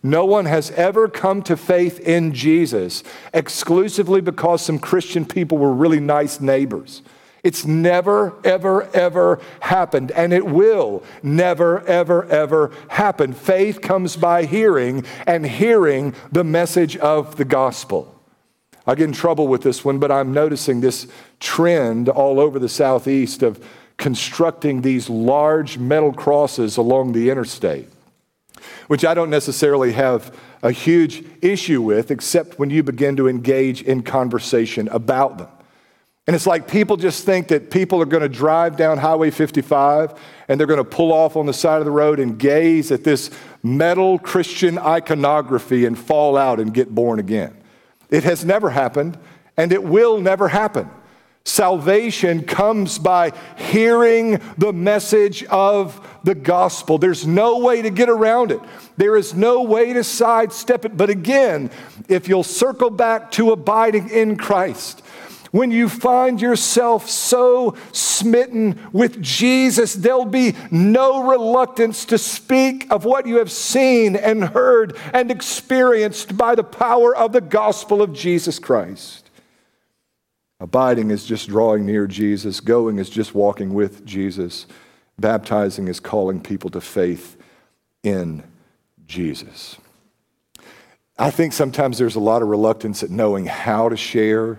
No 0.02 0.24
one 0.24 0.46
has 0.46 0.72
ever 0.72 1.06
come 1.06 1.40
to 1.42 1.56
faith 1.56 2.00
in 2.00 2.34
Jesus 2.34 3.04
exclusively 3.32 4.20
because 4.20 4.62
some 4.62 4.80
Christian 4.80 5.24
people 5.24 5.58
were 5.58 5.72
really 5.72 6.00
nice 6.00 6.40
neighbors. 6.40 7.02
It's 7.44 7.64
never, 7.64 8.34
ever, 8.42 8.88
ever 8.94 9.38
happened, 9.60 10.10
and 10.12 10.32
it 10.32 10.46
will 10.46 11.04
never, 11.22 11.86
ever, 11.86 12.24
ever 12.24 12.72
happen. 12.88 13.34
Faith 13.34 13.82
comes 13.82 14.16
by 14.16 14.46
hearing, 14.46 15.04
and 15.26 15.46
hearing 15.46 16.14
the 16.32 16.42
message 16.42 16.96
of 16.96 17.36
the 17.36 17.44
gospel. 17.44 18.10
I 18.86 18.94
get 18.94 19.04
in 19.04 19.12
trouble 19.12 19.46
with 19.46 19.62
this 19.62 19.84
one, 19.84 19.98
but 19.98 20.10
I'm 20.10 20.32
noticing 20.32 20.80
this 20.80 21.06
trend 21.38 22.08
all 22.08 22.40
over 22.40 22.58
the 22.58 22.68
Southeast 22.68 23.42
of 23.42 23.64
constructing 23.98 24.80
these 24.80 25.08
large 25.08 25.78
metal 25.78 26.12
crosses 26.12 26.76
along 26.76 27.12
the 27.12 27.30
interstate. 27.30 27.88
which 28.86 29.04
I 29.04 29.14
don't 29.14 29.30
necessarily 29.30 29.92
have 29.92 30.36
a 30.62 30.70
huge 30.70 31.24
issue 31.42 31.82
with, 31.82 32.10
except 32.10 32.58
when 32.58 32.70
you 32.70 32.82
begin 32.82 33.16
to 33.16 33.28
engage 33.28 33.82
in 33.82 34.02
conversation 34.02 34.88
about 34.88 35.38
them. 35.38 35.48
And 36.26 36.34
it's 36.34 36.46
like 36.46 36.68
people 36.68 36.96
just 36.96 37.24
think 37.24 37.48
that 37.48 37.70
people 37.70 38.00
are 38.00 38.06
going 38.06 38.22
to 38.22 38.30
drive 38.30 38.76
down 38.76 38.96
Highway 38.96 39.30
55 39.30 40.18
and 40.48 40.58
they're 40.58 40.66
going 40.66 40.78
to 40.78 40.84
pull 40.84 41.12
off 41.12 41.36
on 41.36 41.44
the 41.44 41.52
side 41.52 41.80
of 41.80 41.84
the 41.84 41.90
road 41.90 42.18
and 42.18 42.38
gaze 42.38 42.90
at 42.90 43.04
this 43.04 43.30
metal 43.62 44.18
Christian 44.18 44.78
iconography 44.78 45.84
and 45.84 45.98
fall 45.98 46.36
out 46.38 46.60
and 46.60 46.72
get 46.72 46.94
born 46.94 47.18
again. 47.18 47.54
It 48.08 48.24
has 48.24 48.44
never 48.44 48.70
happened 48.70 49.18
and 49.58 49.70
it 49.70 49.84
will 49.84 50.18
never 50.18 50.48
happen. 50.48 50.88
Salvation 51.46 52.42
comes 52.44 52.98
by 52.98 53.32
hearing 53.58 54.40
the 54.56 54.72
message 54.72 55.44
of 55.44 56.08
the 56.24 56.34
gospel. 56.34 56.96
There's 56.96 57.26
no 57.26 57.58
way 57.58 57.82
to 57.82 57.90
get 57.90 58.08
around 58.08 58.50
it. 58.50 58.60
There 58.96 59.14
is 59.14 59.34
no 59.34 59.62
way 59.62 59.92
to 59.92 60.02
sidestep 60.02 60.86
it. 60.86 60.96
But 60.96 61.10
again, 61.10 61.70
if 62.08 62.28
you'll 62.28 62.44
circle 62.44 62.88
back 62.88 63.30
to 63.32 63.52
abiding 63.52 64.08
in 64.08 64.38
Christ, 64.38 65.03
when 65.54 65.70
you 65.70 65.88
find 65.88 66.40
yourself 66.40 67.08
so 67.08 67.76
smitten 67.92 68.76
with 68.92 69.22
Jesus, 69.22 69.94
there'll 69.94 70.24
be 70.24 70.56
no 70.72 71.30
reluctance 71.30 72.06
to 72.06 72.18
speak 72.18 72.90
of 72.90 73.04
what 73.04 73.24
you 73.24 73.38
have 73.38 73.52
seen 73.52 74.16
and 74.16 74.46
heard 74.46 74.96
and 75.12 75.30
experienced 75.30 76.36
by 76.36 76.56
the 76.56 76.64
power 76.64 77.14
of 77.14 77.30
the 77.30 77.40
gospel 77.40 78.02
of 78.02 78.12
Jesus 78.12 78.58
Christ. 78.58 79.30
Abiding 80.58 81.12
is 81.12 81.24
just 81.24 81.46
drawing 81.46 81.86
near 81.86 82.08
Jesus. 82.08 82.58
Going 82.58 82.98
is 82.98 83.08
just 83.08 83.32
walking 83.32 83.74
with 83.74 84.04
Jesus. 84.04 84.66
Baptizing 85.20 85.86
is 85.86 86.00
calling 86.00 86.40
people 86.40 86.70
to 86.70 86.80
faith 86.80 87.36
in 88.02 88.42
Jesus. 89.06 89.76
I 91.16 91.30
think 91.30 91.52
sometimes 91.52 91.96
there's 91.96 92.16
a 92.16 92.20
lot 92.20 92.42
of 92.42 92.48
reluctance 92.48 93.04
at 93.04 93.10
knowing 93.10 93.46
how 93.46 93.88
to 93.88 93.96
share, 93.96 94.58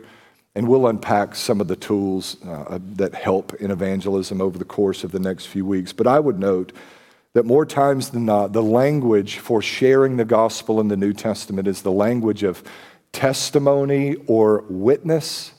and 0.56 0.68
we'll 0.68 0.88
unpack 0.88 1.36
some 1.36 1.60
of 1.60 1.68
the 1.68 1.76
tools 1.76 2.38
uh, 2.46 2.80
that 2.94 3.14
help 3.14 3.54
in 3.56 3.72
evangelism 3.72 4.42
over 4.42 4.58
the 4.58 4.66
course 4.66 5.04
of 5.04 5.12
the 5.12 5.20
next 5.20 5.48
few 5.48 5.66
weeks. 5.66 5.92
But 5.92 6.08
I 6.08 6.20
would 6.20 6.40
note 6.40 6.72
that 7.34 7.46
more 7.46 7.66
times 7.66 8.10
than 8.10 8.26
not, 8.26 8.54
the 8.54 8.64
language 8.64 9.40
for 9.40 9.62
sharing 9.62 10.16
the 10.16 10.26
gospel 10.26 10.80
in 10.80 10.88
the 10.88 10.96
New 10.96 11.12
Testament 11.12 11.68
is 11.68 11.82
the 11.82 11.92
language 11.92 12.44
of 12.44 12.64
testimony 13.12 14.16
or 14.28 14.64
witness 14.70 15.52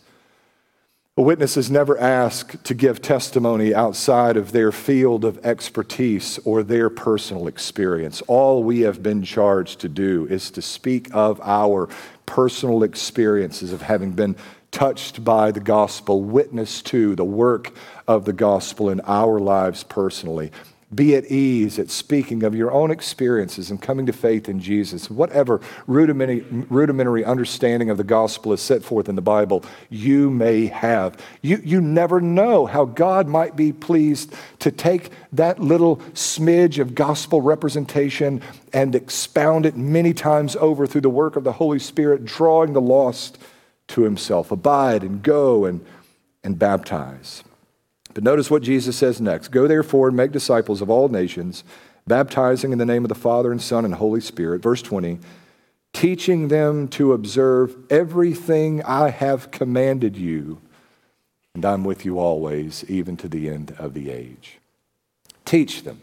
a 1.19 1.23
witness 1.23 1.57
is 1.57 1.71
never 1.71 1.97
asked 1.97 2.63
to 2.65 2.75
give 2.75 3.01
testimony 3.01 3.75
outside 3.75 4.37
of 4.37 4.53
their 4.53 4.71
field 4.71 5.25
of 5.25 5.39
expertise 5.47 6.39
or 6.45 6.63
their 6.63 6.91
personal 6.91 7.49
experience. 7.49 8.21
All 8.27 8.63
we 8.63 8.81
have 8.81 9.03
been 9.03 9.23
charged 9.23 9.81
to 9.81 9.89
do 9.89 10.27
is 10.29 10.51
to 10.51 10.61
speak 10.61 11.09
of 11.15 11.41
our 11.41 11.89
personal 12.27 12.83
experiences 12.83 13.73
of 13.73 13.81
having 13.81 14.13
been 14.13 14.37
touched 14.77 15.25
by 15.25 15.51
the 15.51 15.59
gospel, 15.59 16.23
witness 16.23 16.83
to 16.83 17.17
the 17.17 17.25
work 17.25 17.73
of 18.07 18.27
the 18.27 18.33
gospel 18.35 18.91
in 18.91 19.01
our 19.07 19.41
lives 19.41 19.83
personally 19.83 20.53
be 20.95 21.17
at 21.17 21.25
ease 21.25 21.79
at 21.79 21.89
speaking 21.89 22.43
of 22.43 22.55
your 22.55 22.71
own 22.71 22.91
experiences 22.91 23.71
and 23.71 23.81
coming 23.81 24.05
to 24.05 24.13
faith 24.13 24.51
in 24.51 24.61
Jesus. 24.61 25.11
Whatever 25.11 25.63
rudimentary, 25.87 26.43
rudimentary 26.69 27.25
understanding 27.25 27.89
of 27.89 27.97
the 27.97 28.05
gospel 28.05 28.53
is 28.53 28.61
set 28.61 28.85
forth 28.85 29.09
in 29.09 29.17
the 29.17 29.23
Bible, 29.23 29.65
you 29.89 30.31
may 30.31 30.67
have. 30.67 31.19
You, 31.41 31.61
you 31.65 31.81
never 31.81 32.21
know 32.21 32.67
how 32.67 32.85
God 32.85 33.29
might 33.29 33.57
be 33.57 33.73
pleased 33.73 34.35
to 34.59 34.71
take 34.71 35.11
that 35.33 35.59
little 35.59 35.97
smidge 36.13 36.79
of 36.79 36.95
gospel 36.95 37.41
representation 37.41 38.43
and 38.75 38.95
expound 38.95 39.65
it 39.65 39.75
many 39.75 40.13
times 40.13 40.55
over 40.57 40.87
through 40.87 41.01
the 41.01 41.09
work 41.09 41.35
of 41.35 41.45
the 41.45 41.53
Holy 41.53 41.79
Spirit, 41.79 42.27
drawing 42.27 42.75
the 42.75 42.81
lost 42.81 43.39
to 43.89 44.03
himself. 44.03 44.51
Abide 44.51 45.03
and 45.03 45.23
go 45.23 45.65
and, 45.65 45.85
and 46.43 46.59
baptize. 46.59 47.45
But 48.15 48.25
notice 48.25 48.51
what 48.51 48.63
Jesus 48.63 48.97
says 48.97 49.21
next 49.21 49.49
Go 49.49 49.67
therefore 49.69 50.09
and 50.09 50.17
make 50.17 50.33
disciples 50.33 50.81
of 50.81 50.89
all 50.89 51.09
nations, 51.09 51.65
baptizing 52.07 52.73
in 52.73 52.79
the 52.79 52.87
name 52.87 53.05
of 53.05 53.09
the 53.09 53.15
Father 53.15 53.53
and 53.53 53.61
Son 53.61 53.85
and 53.85 53.95
Holy 53.95 54.21
Spirit. 54.21 54.63
Verse 54.63 54.83
20, 54.83 55.19
teaching 55.93 56.49
them 56.49 56.89
to 56.89 57.13
observe 57.13 57.77
everything 57.91 58.83
I 58.85 59.11
have 59.11 59.51
commanded 59.51 60.17
you, 60.17 60.61
and 61.55 61.65
I'm 61.65 61.85
with 61.85 62.05
you 62.05 62.19
always, 62.19 62.85
even 62.89 63.17
to 63.19 63.29
the 63.29 63.49
end 63.49 63.75
of 63.79 63.95
the 63.95 64.11
age. 64.11 64.61
Teach 65.45 65.85
them. 65.85 66.01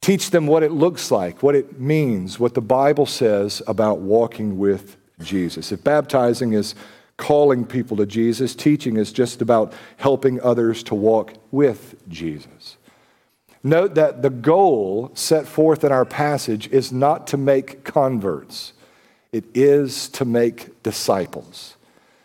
Teach 0.00 0.30
them 0.30 0.48
what 0.48 0.64
it 0.64 0.72
looks 0.72 1.12
like, 1.12 1.44
what 1.44 1.54
it 1.54 1.78
means, 1.78 2.40
what 2.40 2.54
the 2.54 2.60
Bible 2.60 3.06
says 3.06 3.62
about 3.68 4.00
walking 4.00 4.58
with 4.58 4.96
Jesus. 5.22 5.72
If 5.72 5.82
baptizing 5.82 6.52
is 6.52 6.74
calling 7.16 7.64
people 7.64 7.96
to 7.98 8.06
Jesus. 8.06 8.54
Teaching 8.54 8.96
is 8.96 9.12
just 9.12 9.42
about 9.42 9.72
helping 9.96 10.40
others 10.40 10.82
to 10.84 10.94
walk 10.94 11.34
with 11.50 11.94
Jesus. 12.08 12.76
Note 13.62 13.94
that 13.94 14.22
the 14.22 14.30
goal 14.30 15.12
set 15.14 15.46
forth 15.46 15.84
in 15.84 15.92
our 15.92 16.04
passage 16.04 16.68
is 16.72 16.90
not 16.90 17.28
to 17.28 17.36
make 17.36 17.84
converts, 17.84 18.72
it 19.30 19.44
is 19.54 20.08
to 20.08 20.24
make 20.24 20.82
disciples. 20.82 21.76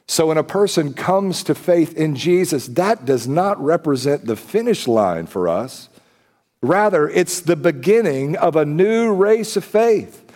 So 0.07 0.27
when 0.27 0.37
a 0.37 0.43
person 0.43 0.93
comes 0.93 1.43
to 1.43 1.53
faith 1.53 1.95
in 1.95 2.15
Jesus, 2.15 2.65
that 2.67 3.05
does 3.05 3.27
not 3.27 3.63
represent 3.63 4.25
the 4.25 4.35
finish 4.35 4.87
line 4.87 5.27
for 5.27 5.47
us. 5.47 5.89
Rather, 6.61 7.07
it's 7.07 7.41
the 7.41 7.55
beginning 7.55 8.35
of 8.35 8.55
a 8.55 8.65
new 8.65 9.13
race 9.13 9.55
of 9.55 9.63
faith 9.63 10.26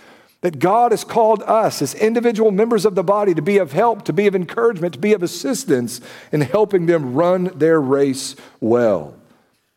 that 0.42 0.60
God 0.60 0.92
has 0.92 1.04
called 1.04 1.44
us 1.44 1.82
as 1.82 1.94
individual 1.94 2.52
members 2.52 2.86
of 2.86 2.96
the 2.96 3.04
body 3.04 3.34
to 3.34 3.42
be 3.42 3.58
of 3.60 3.72
help, 3.72 4.04
to 4.06 4.14
be 4.14 4.28
of 4.28 4.36
encouragement, 4.36 4.94
to 4.94 5.00
be 5.00 5.14
of 5.14 5.24
assistance 5.24 6.02
in 6.32 6.42
helping 6.42 6.88
them 6.88 7.14
run 7.14 7.46
their 7.56 7.80
race 7.80 8.36
well. 8.60 9.14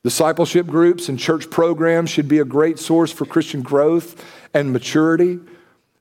Discipleship 0.02 0.66
groups 0.66 1.08
and 1.08 1.18
church 1.18 1.50
programs 1.50 2.10
should 2.10 2.28
be 2.28 2.38
a 2.38 2.44
great 2.44 2.78
source 2.78 3.12
for 3.12 3.24
Christian 3.24 3.62
growth 3.62 4.22
and 4.52 4.72
maturity, 4.72 5.38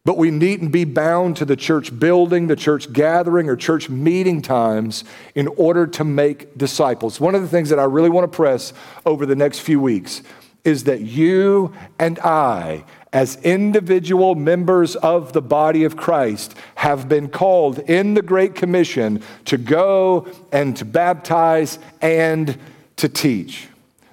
but 0.05 0.17
we 0.17 0.31
needn't 0.31 0.73
be 0.73 0.83
bound 0.83 1.37
to 1.37 1.45
the 1.45 1.55
church 1.55 1.97
building, 1.97 2.47
the 2.47 2.55
church 2.57 2.91
gathering, 2.91 3.47
or 3.49 3.55
church 3.55 3.89
meeting 3.89 4.41
times 4.41 5.05
in 5.35 5.47
order 5.47 5.87
to 5.87 6.03
make 6.03 6.57
disciples. 6.57 7.21
One 7.21 7.35
of 7.35 7.41
the 7.41 7.47
things 7.47 7.69
that 7.69 7.79
I 7.79 7.85
really 7.85 8.09
want 8.09 8.29
to 8.29 8.35
press 8.35 8.73
over 9.05 9.25
the 9.25 9.35
next 9.35 9.59
few 9.59 9.79
weeks 9.79 10.21
is 10.65 10.85
that 10.85 11.01
you 11.01 11.73
and 11.99 12.19
I, 12.19 12.83
as 13.13 13.35
individual 13.43 14.33
members 14.33 14.95
of 14.97 15.31
the 15.33 15.41
body 15.41 15.83
of 15.83 15.95
Christ, 15.95 16.55
have 16.75 17.07
been 17.07 17.29
called 17.29 17.77
in 17.79 18.15
the 18.15 18.23
Great 18.23 18.55
Commission 18.55 19.21
to 19.45 19.57
go 19.57 20.27
and 20.51 20.75
to 20.77 20.83
baptize 20.83 21.77
and 22.01 22.57
to 22.97 23.07
teach. 23.07 23.67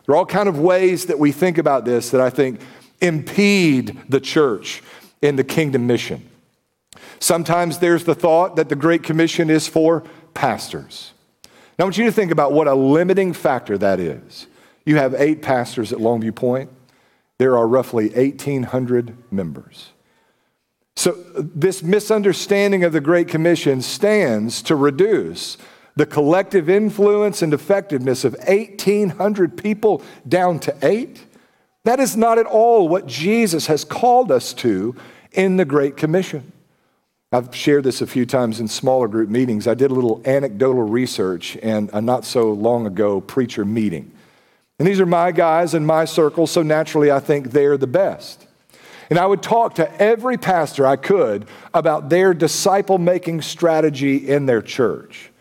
There 0.05 0.15
are 0.15 0.19
all 0.19 0.27
kind 0.27 0.49
of 0.49 0.59
ways 0.59 1.07
that 1.07 1.19
we 1.19 1.33
think 1.33 1.57
about 1.57 1.87
this 1.87 2.11
that 2.11 2.21
I 2.21 2.29
think 2.29 2.61
impede 3.01 3.99
the 4.09 4.21
church 4.21 4.83
in 5.23 5.37
the 5.37 5.45
kingdom 5.45 5.87
mission. 5.87 6.29
Sometimes 7.21 7.79
there's 7.79 8.05
the 8.05 8.15
thought 8.15 8.57
that 8.57 8.69
the 8.69 8.77
Great 8.77 9.03
Commission 9.03 9.49
is 9.49 9.67
for 9.67 10.05
pastors. 10.35 11.13
Now, 11.79 11.85
I 11.85 11.87
want 11.87 11.97
you 11.97 12.05
to 12.05 12.13
think 12.13 12.31
about 12.31 12.53
what 12.53 12.67
a 12.67 12.75
limiting 12.75 13.33
factor 13.33 13.79
that 13.79 13.99
is. 13.99 14.47
You 14.85 14.97
have 14.97 15.15
eight 15.15 15.41
pastors 15.41 15.93
at 15.93 15.99
Longview 15.99 16.35
Point. 16.35 16.71
There 17.41 17.57
are 17.57 17.67
roughly 17.67 18.11
1,800 18.11 19.17
members. 19.33 19.93
So, 20.95 21.13
this 21.39 21.83
misunderstanding 21.83 22.85
of 22.85 22.93
the 22.93 23.01
Great 23.01 23.29
Commission 23.29 23.81
stands 23.81 24.61
to 24.65 24.77
reduce 24.77 25.57
the 25.97 26.05
collective 26.05 26.69
influence 26.69 27.41
and 27.41 27.55
effectiveness 27.55 28.27
of 28.27 28.37
1,800 28.47 29.57
people 29.57 30.03
down 30.29 30.59
to 30.59 30.77
eight. 30.83 31.25
That 31.85 31.99
is 31.99 32.15
not 32.15 32.37
at 32.37 32.45
all 32.45 32.89
what 32.89 33.07
Jesus 33.07 33.69
has 33.69 33.87
called 33.87 34.31
us 34.31 34.53
to 34.53 34.95
in 35.33 35.57
the 35.57 35.65
Great 35.65 35.97
Commission. 35.97 36.53
I've 37.33 37.57
shared 37.57 37.85
this 37.85 38.03
a 38.03 38.07
few 38.07 38.27
times 38.27 38.61
in 38.61 38.69
smaller 38.69 39.09
group 39.09 39.31
meetings. 39.31 39.67
I 39.67 39.73
did 39.73 39.91
a 39.91 39.95
little 39.95 40.21
anecdotal 40.27 40.83
research 40.83 41.57
in 41.57 41.89
a 41.95 42.03
not 42.03 42.27
so 42.27 42.53
long 42.53 42.87
ago 42.87 43.19
preacher 43.19 43.65
meeting. 43.65 44.13
And 44.81 44.89
these 44.89 44.99
are 44.99 45.05
my 45.05 45.31
guys 45.31 45.75
in 45.75 45.85
my 45.85 46.07
circle, 46.07 46.47
so 46.47 46.63
naturally 46.63 47.13
I 47.13 47.21
think 47.21 47.51
they're 47.51 47.77
the 47.77 47.87
best. 47.87 48.47
And 49.11 49.19
I 49.19 49.27
would 49.27 49.43
talk 49.43 49.75
to 49.75 50.03
every 50.03 50.39
pastor 50.39 50.87
I 50.87 50.97
could 50.97 51.47
about 51.75 52.09
their 52.09 52.33
disciple 52.33 52.97
making 52.97 53.43
strategy 53.43 54.27
in 54.27 54.47
their 54.47 54.63
church. 54.63 55.33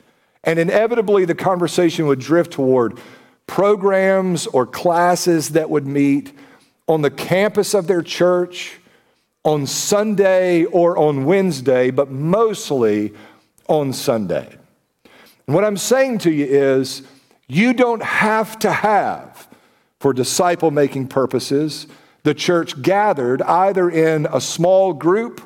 And 0.44 0.60
inevitably, 0.60 1.24
the 1.24 1.36
conversation 1.36 2.06
would 2.08 2.20
drift 2.20 2.52
toward 2.52 3.00
programs 3.48 4.46
or 4.46 4.66
classes 4.66 5.52
that 5.52 5.70
would 5.70 5.88
meet 5.88 6.34
on 6.90 7.02
the 7.02 7.10
campus 7.10 7.74
of 7.74 7.88
their 7.88 8.02
church 8.02 8.78
on 9.46 9.66
Sunday 9.66 10.66
or 10.66 10.98
on 10.98 11.24
Wednesday, 11.24 11.92
but 11.92 12.12
mostly 12.12 13.14
on 13.70 13.94
Sunday. 13.94 14.54
And 15.48 15.56
what 15.56 15.64
I'm 15.64 15.78
saying 15.78 16.18
to 16.20 16.30
you 16.30 16.46
is, 16.46 17.04
you 17.52 17.74
don't 17.74 18.04
have 18.04 18.60
to 18.60 18.72
have, 18.72 19.29
for 20.00 20.14
disciple 20.14 20.72
making 20.72 21.08
purposes, 21.08 21.88
the 22.24 22.34
church 22.34 22.82
gathered 22.82 23.42
either 23.42 23.90
in 23.90 24.28
a 24.32 24.40
small 24.40 24.94
group 24.94 25.42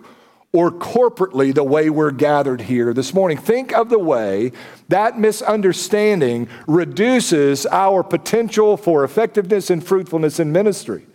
or 0.51 0.69
corporately 0.69 1.53
the 1.53 1.63
way 1.63 1.89
we're 1.89 2.11
gathered 2.11 2.61
here 2.61 2.93
this 2.93 3.13
morning. 3.13 3.37
Think 3.37 3.73
of 3.73 3.89
the 3.89 3.97
way 3.97 4.51
that 4.89 5.17
misunderstanding 5.17 6.47
reduces 6.67 7.65
our 7.65 8.03
potential 8.03 8.77
for 8.77 9.03
effectiveness 9.03 9.71
and 9.71 9.83
fruitfulness 9.83 10.39
in 10.39 10.51
ministry. 10.51 11.07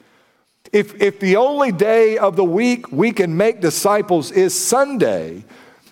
If, 0.73 1.01
if 1.01 1.21
the 1.21 1.37
only 1.37 1.71
day 1.71 2.19
of 2.19 2.35
the 2.35 2.45
week 2.45 2.91
we 2.91 3.13
can 3.13 3.37
make 3.37 3.61
disciples 3.61 4.33
is 4.33 4.59
Sunday, 4.59 5.45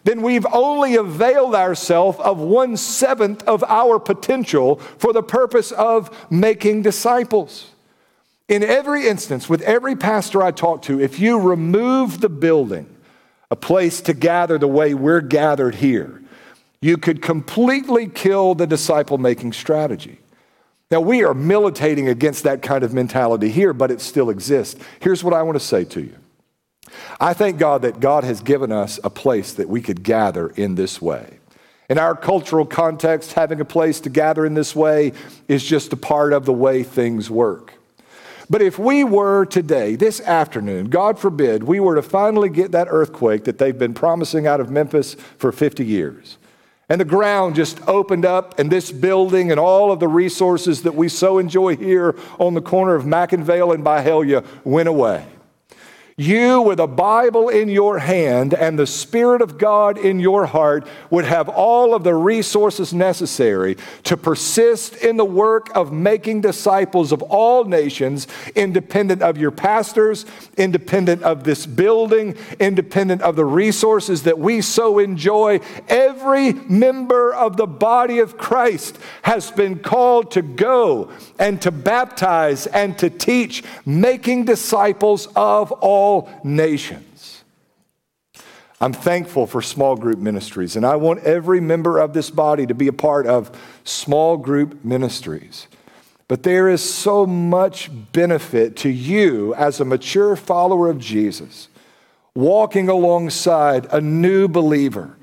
then 0.07 0.23
we've 0.23 0.47
only 0.53 0.95
availed 0.95 1.57
ourselves 1.57 2.19
of 2.21 2.39
one 2.39 2.77
seventh 2.77 3.43
of 3.43 3.65
our 3.65 3.99
potential 3.99 4.77
for 4.77 5.13
the 5.13 5.23
purpose 5.23 5.73
of 5.73 6.27
making 6.31 6.83
disciples. 6.83 7.73
In 8.49 8.63
every 8.63 9.09
instance, 9.09 9.49
with 9.49 9.63
every 9.63 9.97
pastor 9.97 10.45
I 10.45 10.53
talk 10.53 10.83
to, 10.83 11.01
if 11.01 11.19
you 11.19 11.41
remove 11.41 12.21
the 12.21 12.29
building, 12.29 12.89
a 13.51 13.57
place 13.57 14.01
to 14.03 14.15
gather 14.15 14.59
the 14.59 14.69
way 14.69 14.95
we're 14.95 15.21
gathered 15.21 15.75
here, 15.75 16.23
you 16.81 16.97
could 16.97 17.21
completely 17.21 18.09
kill 18.09 18.55
the 18.55 18.67
disciple 18.67 19.19
making 19.19 19.55
strategy. 19.55 20.21
Now, 20.89 21.01
we 21.01 21.25
are 21.25 21.35
militating 21.35 22.09
against 22.09 22.45
that 22.45 22.63
kind 22.63 22.85
of 22.85 22.95
mentality 22.95 23.51
here, 23.51 23.73
but 23.73 23.91
it 23.91 24.01
still 24.01 24.31
exists. 24.31 24.81
Here's 25.01 25.25
what 25.25 25.35
I 25.35 25.43
want 25.43 25.57
to 25.57 25.65
say 25.65 25.83
to 25.85 26.01
you 26.01 26.15
I 27.21 27.33
thank 27.33 27.59
God 27.59 27.83
that 27.83 28.01
God 28.01 28.25
has 28.25 28.41
given 28.41 28.73
us 28.73 29.01
a 29.03 29.11
place 29.11 29.53
that 29.55 29.69
we 29.69 29.81
could 29.81 30.03
gather 30.03 30.49
in 30.49 30.75
this 30.75 31.01
way. 31.01 31.39
In 31.89 31.99
our 31.99 32.17
cultural 32.17 32.67
context, 32.67 33.35
having 33.35 33.61
a 33.61 33.65
place 33.65 34.01
to 34.01 34.11
gather 34.11 34.45
in 34.45 34.55
this 34.55 34.75
way 34.75 35.13
is 35.47 35.65
just 35.65 35.93
a 35.93 35.97
part 35.97 36.33
of 36.33 36.45
the 36.45 36.53
way 36.53 36.83
things 36.83 37.31
work. 37.31 37.75
But 38.49 38.63
if 38.63 38.79
we 38.79 39.03
were 39.03 39.45
today, 39.45 39.97
this 39.97 40.21
afternoon, 40.21 40.89
God 40.89 41.19
forbid, 41.19 41.65
we 41.65 41.81
were 41.81 41.97
to 41.97 42.03
finally 42.03 42.49
get 42.49 42.73
that 42.73 42.87
earthquake 42.91 43.45
that 43.45 43.59
they've 43.59 43.77
been 43.77 43.95
promising 43.95 44.47
out 44.47 44.61
of 44.61 44.71
Memphis 44.71 45.15
for 45.15 45.51
50 45.51 45.85
years, 45.85 46.39
and 46.89 47.01
the 47.01 47.05
ground 47.05 47.57
just 47.57 47.81
opened 47.89 48.25
up, 48.25 48.59
and 48.59 48.71
this 48.71 48.93
building 48.93 49.51
and 49.51 49.59
all 49.59 49.91
of 49.91 49.99
the 49.99 50.07
resources 50.07 50.83
that 50.83 50.95
we 50.95 51.09
so 51.09 51.39
enjoy 51.39 51.77
here 51.77 52.17
on 52.39 52.55
the 52.55 52.61
corner 52.61 52.95
of 52.95 53.05
McIngvale 53.05 53.75
and 53.75 53.85
Byhalia 53.85 54.45
went 54.65 54.89
away. 54.89 55.27
You, 56.19 56.63
with 56.63 56.81
a 56.81 56.87
Bible 56.87 57.51
in 57.51 57.69
your 57.69 57.99
hand 57.99 58.55
and 58.55 58.79
the 58.79 58.87
Spirit 58.87 59.43
of 59.43 59.59
God 59.59 59.99
in 59.99 60.19
your 60.19 60.47
heart, 60.47 60.89
would 61.11 61.27
have 61.27 61.47
all 61.51 61.95
of 61.95 62.05
the 62.05 62.15
resources 62.15 62.95
necessary 62.95 63.77
to 64.05 64.17
persist 64.17 64.97
in 64.97 65.19
the 65.19 65.27
work 65.27 65.69
of 65.77 65.93
making 65.93 66.41
disciples 66.41 67.13
of 67.13 67.21
all 67.21 67.65
nations, 67.65 68.29
independent 68.55 69.21
of 69.21 69.37
your 69.37 69.51
pastors, 69.51 70.25
independent 70.57 71.23
of 71.23 71.45
this 71.45 71.67
building, 71.67 72.35
independent 72.59 73.21
of 73.21 73.37
the 73.37 73.45
resources 73.45 74.23
that 74.23 74.39
we 74.39 74.63
so 74.63 74.99
enjoy. 74.99 75.61
Every 75.87 76.55
member 76.55 77.35
of 77.35 77.59
the 77.59 77.67
body 77.67 78.21
of 78.21 78.39
Christ 78.39 78.99
has 79.21 79.51
been 79.51 79.81
called 79.81 80.31
to 80.31 80.41
go 80.41 81.13
and 81.39 81.61
to 81.61 81.71
baptize 81.71 82.67
and 82.67 82.99
to 83.01 83.11
teach, 83.11 83.63
making 83.85 84.47
disciples 84.47 85.29
of 85.37 85.73
all 85.73 86.06
all 86.07 86.31
nations. 86.45 87.43
I'm 88.81 88.93
thankful 88.93 89.47
for 89.47 89.63
small 89.63 89.97
group 89.97 90.19
ministries, 90.19 90.77
and 90.77 90.85
I 90.85 90.97
want 90.97 91.25
every 91.25 91.61
member 91.61 91.99
of 91.99 92.13
this 92.13 92.31
body 92.31 92.67
to 92.67 92.75
be 92.75 92.89
a 92.89 92.93
part 92.93 93.27
of 93.27 93.51
small 93.85 94.37
group 94.37 94.85
ministries. 94.85 95.67
But 96.29 96.43
there 96.43 96.69
is 96.69 96.83
so 96.83 97.27
much 97.27 97.91
benefit 98.13 98.77
to 98.79 98.91
you 98.91 99.55
as 99.55 99.81
a 99.81 99.85
mature 99.85 100.37
follower 100.37 100.91
of 100.91 100.99
Jesus, 100.99 101.69
walking 102.35 102.89
alongside 102.89 103.87
a 103.91 104.01
new 104.01 104.47
believer 104.47 105.17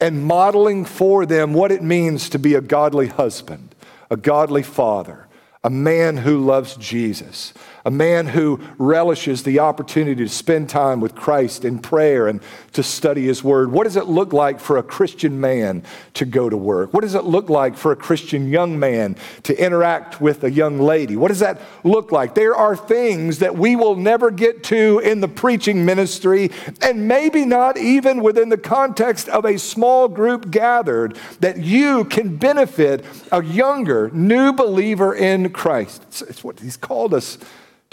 and 0.00 0.24
modeling 0.24 0.84
for 0.84 1.26
them 1.26 1.52
what 1.52 1.72
it 1.72 1.82
means 1.82 2.30
to 2.30 2.38
be 2.38 2.54
a 2.54 2.60
godly 2.60 3.08
husband, 3.08 3.74
a 4.10 4.16
godly 4.16 4.62
father, 4.62 5.26
a 5.62 5.70
man 5.70 6.18
who 6.18 6.44
loves 6.44 6.76
Jesus, 6.76 7.52
a 7.86 7.90
man 7.90 8.26
who 8.26 8.60
relishes 8.78 9.44
the 9.44 9.60
opportunity 9.60 10.24
to 10.24 10.28
spend 10.28 10.68
time 10.68 11.00
with 11.00 11.14
Christ 11.14 11.64
in 11.64 11.78
prayer 11.78 12.26
and 12.26 12.42
to 12.72 12.82
study 12.82 13.26
his 13.26 13.44
word. 13.44 13.70
What 13.70 13.84
does 13.84 13.94
it 13.94 14.06
look 14.06 14.32
like 14.32 14.58
for 14.58 14.76
a 14.76 14.82
Christian 14.82 15.40
man 15.40 15.84
to 16.14 16.24
go 16.24 16.50
to 16.50 16.56
work? 16.56 16.92
What 16.92 17.02
does 17.02 17.14
it 17.14 17.22
look 17.22 17.48
like 17.48 17.76
for 17.76 17.92
a 17.92 17.96
Christian 17.96 18.48
young 18.48 18.76
man 18.76 19.14
to 19.44 19.56
interact 19.56 20.20
with 20.20 20.42
a 20.42 20.50
young 20.50 20.80
lady? 20.80 21.14
What 21.14 21.28
does 21.28 21.38
that 21.38 21.62
look 21.84 22.10
like? 22.10 22.34
There 22.34 22.56
are 22.56 22.76
things 22.76 23.38
that 23.38 23.56
we 23.56 23.76
will 23.76 23.94
never 23.94 24.32
get 24.32 24.64
to 24.64 24.98
in 24.98 25.20
the 25.20 25.28
preaching 25.28 25.84
ministry, 25.84 26.50
and 26.82 27.06
maybe 27.06 27.44
not 27.44 27.78
even 27.78 28.20
within 28.20 28.48
the 28.48 28.58
context 28.58 29.28
of 29.28 29.44
a 29.44 29.60
small 29.60 30.08
group 30.08 30.50
gathered, 30.50 31.16
that 31.38 31.58
you 31.58 32.04
can 32.06 32.36
benefit 32.36 33.04
a 33.30 33.44
younger, 33.44 34.10
new 34.10 34.52
believer 34.52 35.14
in 35.14 35.50
Christ. 35.50 36.02
It's, 36.08 36.22
it's 36.22 36.42
what 36.42 36.58
he's 36.58 36.76
called 36.76 37.14
us 37.14 37.38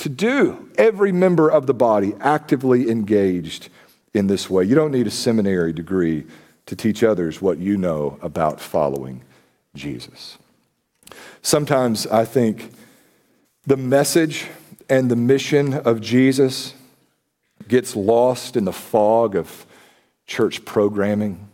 to 0.03 0.09
do. 0.09 0.69
Every 0.77 1.13
member 1.13 1.49
of 1.49 1.65
the 1.65 1.73
body 1.73 2.13
actively 2.19 2.89
engaged 2.89 3.69
in 4.13 4.27
this 4.27 4.49
way. 4.49 4.65
You 4.65 4.75
don't 4.75 4.91
need 4.91 5.07
a 5.07 5.11
seminary 5.11 5.71
degree 5.71 6.25
to 6.65 6.75
teach 6.75 7.05
others 7.05 7.41
what 7.41 7.57
you 7.57 7.77
know 7.77 8.19
about 8.21 8.59
following 8.59 9.21
Jesus. 9.75 10.37
Sometimes 11.41 12.05
I 12.05 12.25
think 12.25 12.73
the 13.65 13.77
message 13.77 14.47
and 14.89 15.09
the 15.09 15.15
mission 15.15 15.73
of 15.73 16.01
Jesus 16.01 16.73
gets 17.69 17.95
lost 17.95 18.57
in 18.57 18.65
the 18.65 18.73
fog 18.73 19.37
of 19.37 19.65
church 20.27 20.65
programming. 20.65 21.47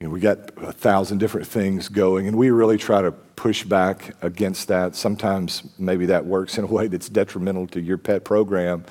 You 0.00 0.06
know, 0.06 0.14
we 0.14 0.20
got 0.20 0.38
a 0.62 0.72
thousand 0.72 1.18
different 1.18 1.46
things 1.46 1.90
going, 1.90 2.26
and 2.26 2.34
we 2.34 2.48
really 2.50 2.78
try 2.78 3.02
to 3.02 3.12
push 3.12 3.64
back 3.64 4.14
against 4.22 4.68
that. 4.68 4.96
Sometimes 4.96 5.62
maybe 5.78 6.06
that 6.06 6.24
works 6.24 6.56
in 6.56 6.64
a 6.64 6.66
way 6.66 6.86
that's 6.86 7.10
detrimental 7.10 7.66
to 7.66 7.82
your 7.82 7.98
pet 7.98 8.24
program, 8.24 8.86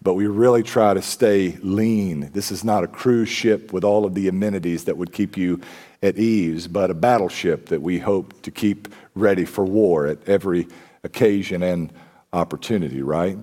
but 0.00 0.14
we 0.14 0.28
really 0.28 0.62
try 0.62 0.94
to 0.94 1.02
stay 1.02 1.58
lean. 1.60 2.30
This 2.32 2.52
is 2.52 2.62
not 2.62 2.84
a 2.84 2.86
cruise 2.86 3.28
ship 3.28 3.72
with 3.72 3.82
all 3.82 4.04
of 4.04 4.14
the 4.14 4.28
amenities 4.28 4.84
that 4.84 4.96
would 4.96 5.12
keep 5.12 5.36
you 5.36 5.60
at 6.04 6.18
ease, 6.18 6.68
but 6.68 6.88
a 6.88 6.94
battleship 6.94 7.66
that 7.66 7.82
we 7.82 7.98
hope 7.98 8.40
to 8.42 8.52
keep 8.52 8.86
ready 9.16 9.44
for 9.44 9.64
war 9.64 10.06
at 10.06 10.28
every 10.28 10.68
occasion 11.02 11.64
and 11.64 11.92
opportunity, 12.32 13.02
right? 13.02 13.36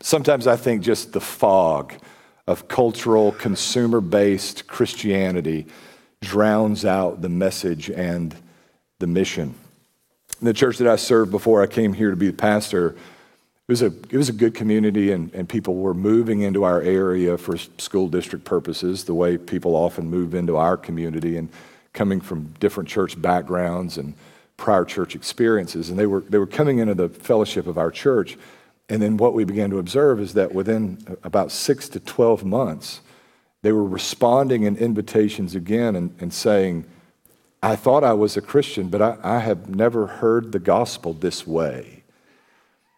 Sometimes 0.00 0.46
I 0.46 0.54
think 0.54 0.82
just 0.82 1.14
the 1.14 1.20
fog 1.20 1.94
of 2.46 2.68
cultural, 2.68 3.32
consumer 3.32 4.00
based 4.00 4.68
Christianity 4.68 5.66
drowns 6.22 6.84
out 6.84 7.20
the 7.20 7.28
message 7.28 7.90
and 7.90 8.34
the 9.00 9.06
mission. 9.06 9.54
The 10.40 10.54
church 10.54 10.78
that 10.78 10.88
I 10.88 10.96
served 10.96 11.30
before 11.30 11.62
I 11.62 11.66
came 11.66 11.92
here 11.92 12.10
to 12.10 12.16
be 12.16 12.28
the 12.28 12.32
pastor, 12.32 12.90
it 12.90 12.96
was 13.68 13.82
a, 13.82 13.86
it 13.86 14.14
was 14.14 14.28
a 14.28 14.32
good 14.32 14.54
community, 14.54 15.12
and, 15.12 15.32
and 15.34 15.48
people 15.48 15.74
were 15.74 15.94
moving 15.94 16.40
into 16.40 16.64
our 16.64 16.80
area 16.80 17.36
for 17.36 17.56
school 17.56 18.08
district 18.08 18.44
purposes, 18.44 19.04
the 19.04 19.14
way 19.14 19.36
people 19.36 19.76
often 19.76 20.08
move 20.08 20.34
into 20.34 20.56
our 20.56 20.76
community 20.76 21.36
and 21.36 21.48
coming 21.92 22.20
from 22.20 22.54
different 22.58 22.88
church 22.88 23.20
backgrounds 23.20 23.98
and 23.98 24.14
prior 24.56 24.84
church 24.84 25.14
experiences. 25.14 25.90
And 25.90 25.98
they 25.98 26.06
were, 26.06 26.20
they 26.20 26.38
were 26.38 26.46
coming 26.46 26.78
into 26.78 26.94
the 26.94 27.08
fellowship 27.08 27.66
of 27.66 27.78
our 27.78 27.90
church. 27.90 28.38
And 28.88 29.02
then 29.02 29.16
what 29.16 29.34
we 29.34 29.44
began 29.44 29.70
to 29.70 29.78
observe 29.78 30.20
is 30.20 30.34
that 30.34 30.54
within 30.54 31.16
about 31.24 31.50
six 31.50 31.88
to 31.90 32.00
12 32.00 32.44
months, 32.44 33.00
they 33.62 33.72
were 33.72 33.84
responding 33.84 34.64
in 34.64 34.76
invitations 34.76 35.54
again 35.54 35.96
and, 35.96 36.14
and 36.20 36.34
saying, 36.34 36.84
I 37.62 37.76
thought 37.76 38.02
I 38.02 38.12
was 38.12 38.36
a 38.36 38.40
Christian, 38.40 38.88
but 38.88 39.00
I, 39.00 39.16
I 39.22 39.38
have 39.38 39.68
never 39.68 40.08
heard 40.08 40.50
the 40.50 40.58
gospel 40.58 41.12
this 41.14 41.46
way. 41.46 42.02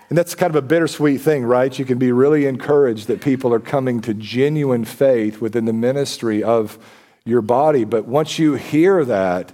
And 0.08 0.18
that's 0.18 0.34
kind 0.34 0.50
of 0.50 0.56
a 0.56 0.66
bittersweet 0.66 1.20
thing, 1.20 1.44
right? 1.44 1.78
You 1.78 1.84
can 1.84 1.98
be 1.98 2.12
really 2.12 2.46
encouraged 2.46 3.08
that 3.08 3.20
people 3.20 3.52
are 3.52 3.60
coming 3.60 4.00
to 4.02 4.14
genuine 4.14 4.84
faith 4.84 5.40
within 5.40 5.64
the 5.64 5.72
ministry 5.72 6.42
of 6.42 6.78
your 7.24 7.42
body. 7.42 7.84
But 7.84 8.06
once 8.06 8.38
you 8.38 8.54
hear 8.54 9.04
that 9.04 9.52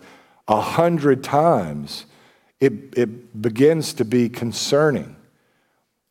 a 0.48 0.60
hundred 0.60 1.24
times, 1.24 2.06
it, 2.60 2.72
it 2.96 3.40
begins 3.40 3.92
to 3.94 4.04
be 4.04 4.28
concerning. 4.28 5.16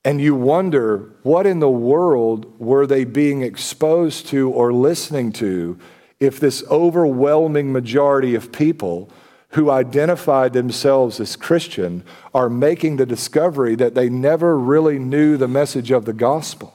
And 0.06 0.22
you 0.22 0.34
wonder 0.34 1.14
what 1.24 1.46
in 1.46 1.60
the 1.60 1.70
world 1.70 2.60
were 2.60 2.88
they 2.88 3.04
being 3.04 3.42
exposed 3.42 4.28
to 4.28 4.50
or 4.50 4.72
listening 4.72 5.32
to 5.34 5.78
if 6.20 6.40
this 6.40 6.64
overwhelming 6.70 7.72
majority 7.72 8.36
of 8.36 8.52
people 8.52 9.10
who 9.54 9.72
identified 9.72 10.54
themselves 10.54 11.20
as 11.20 11.36
Christian 11.36 12.04
are 12.34 12.50
making 12.50 12.98
the 12.98 13.06
discovery 13.06 13.76
that 13.76 13.96
they 13.96 14.10
never 14.10 14.58
really 14.58 15.00
knew 15.00 15.38
the 15.38 15.48
message 15.48 15.92
of 15.92 16.06
the 16.06 16.14
gospel. 16.14 16.74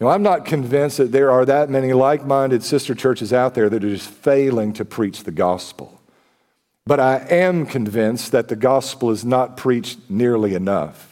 Now, 0.00 0.08
I'm 0.08 0.22
not 0.22 0.44
convinced 0.44 0.96
that 0.96 1.12
there 1.12 1.30
are 1.30 1.44
that 1.44 1.70
many 1.70 1.92
like 1.92 2.24
minded 2.24 2.64
sister 2.64 2.94
churches 2.94 3.32
out 3.32 3.54
there 3.54 3.68
that 3.68 3.84
are 3.84 3.90
just 3.90 4.08
failing 4.08 4.72
to 4.74 4.84
preach 4.84 5.24
the 5.24 5.30
gospel. 5.30 6.00
But 6.86 6.98
I 6.98 7.18
am 7.30 7.66
convinced 7.66 8.32
that 8.32 8.48
the 8.48 8.56
gospel 8.56 9.10
is 9.10 9.24
not 9.24 9.56
preached 9.56 9.98
nearly 10.08 10.54
enough. 10.54 11.09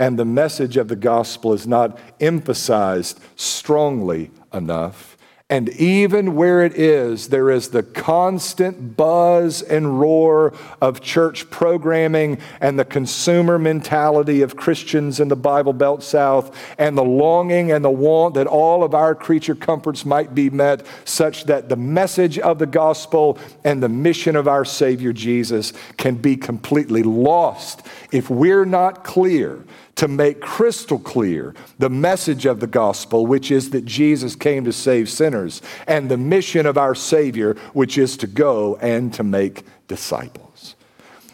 And 0.00 0.18
the 0.18 0.24
message 0.24 0.78
of 0.78 0.88
the 0.88 0.96
gospel 0.96 1.52
is 1.52 1.66
not 1.66 1.96
emphasized 2.18 3.20
strongly 3.36 4.30
enough. 4.52 5.18
And 5.50 5.68
even 5.70 6.36
where 6.36 6.62
it 6.62 6.74
is, 6.74 7.28
there 7.28 7.50
is 7.50 7.70
the 7.70 7.82
constant 7.82 8.96
buzz 8.96 9.62
and 9.62 9.98
roar 9.98 10.54
of 10.80 11.00
church 11.00 11.50
programming 11.50 12.38
and 12.60 12.78
the 12.78 12.84
consumer 12.84 13.58
mentality 13.58 14.42
of 14.42 14.56
Christians 14.56 15.18
in 15.18 15.26
the 15.26 15.34
Bible 15.34 15.72
Belt 15.72 16.04
South 16.04 16.56
and 16.78 16.96
the 16.96 17.02
longing 17.02 17.72
and 17.72 17.84
the 17.84 17.90
want 17.90 18.34
that 18.36 18.46
all 18.46 18.84
of 18.84 18.94
our 18.94 19.12
creature 19.14 19.56
comforts 19.56 20.06
might 20.06 20.36
be 20.36 20.50
met, 20.50 20.86
such 21.04 21.44
that 21.44 21.68
the 21.68 21.76
message 21.76 22.38
of 22.38 22.60
the 22.60 22.66
gospel 22.66 23.36
and 23.64 23.82
the 23.82 23.88
mission 23.88 24.36
of 24.36 24.46
our 24.46 24.64
Savior 24.64 25.12
Jesus 25.12 25.72
can 25.96 26.14
be 26.14 26.36
completely 26.36 27.02
lost 27.02 27.84
if 28.12 28.30
we're 28.30 28.64
not 28.64 29.02
clear 29.02 29.64
to 30.00 30.08
make 30.08 30.40
crystal 30.40 30.98
clear 30.98 31.54
the 31.78 31.90
message 31.90 32.46
of 32.46 32.58
the 32.58 32.66
gospel, 32.66 33.26
which 33.26 33.50
is 33.50 33.68
that 33.68 33.84
Jesus 33.84 34.34
came 34.34 34.64
to 34.64 34.72
save 34.72 35.10
sinners, 35.10 35.60
and 35.86 36.08
the 36.08 36.16
mission 36.16 36.64
of 36.64 36.78
our 36.78 36.94
Savior, 36.94 37.52
which 37.74 37.98
is 37.98 38.16
to 38.16 38.26
go 38.26 38.76
and 38.76 39.12
to 39.12 39.22
make 39.22 39.62
disciples. 39.88 40.74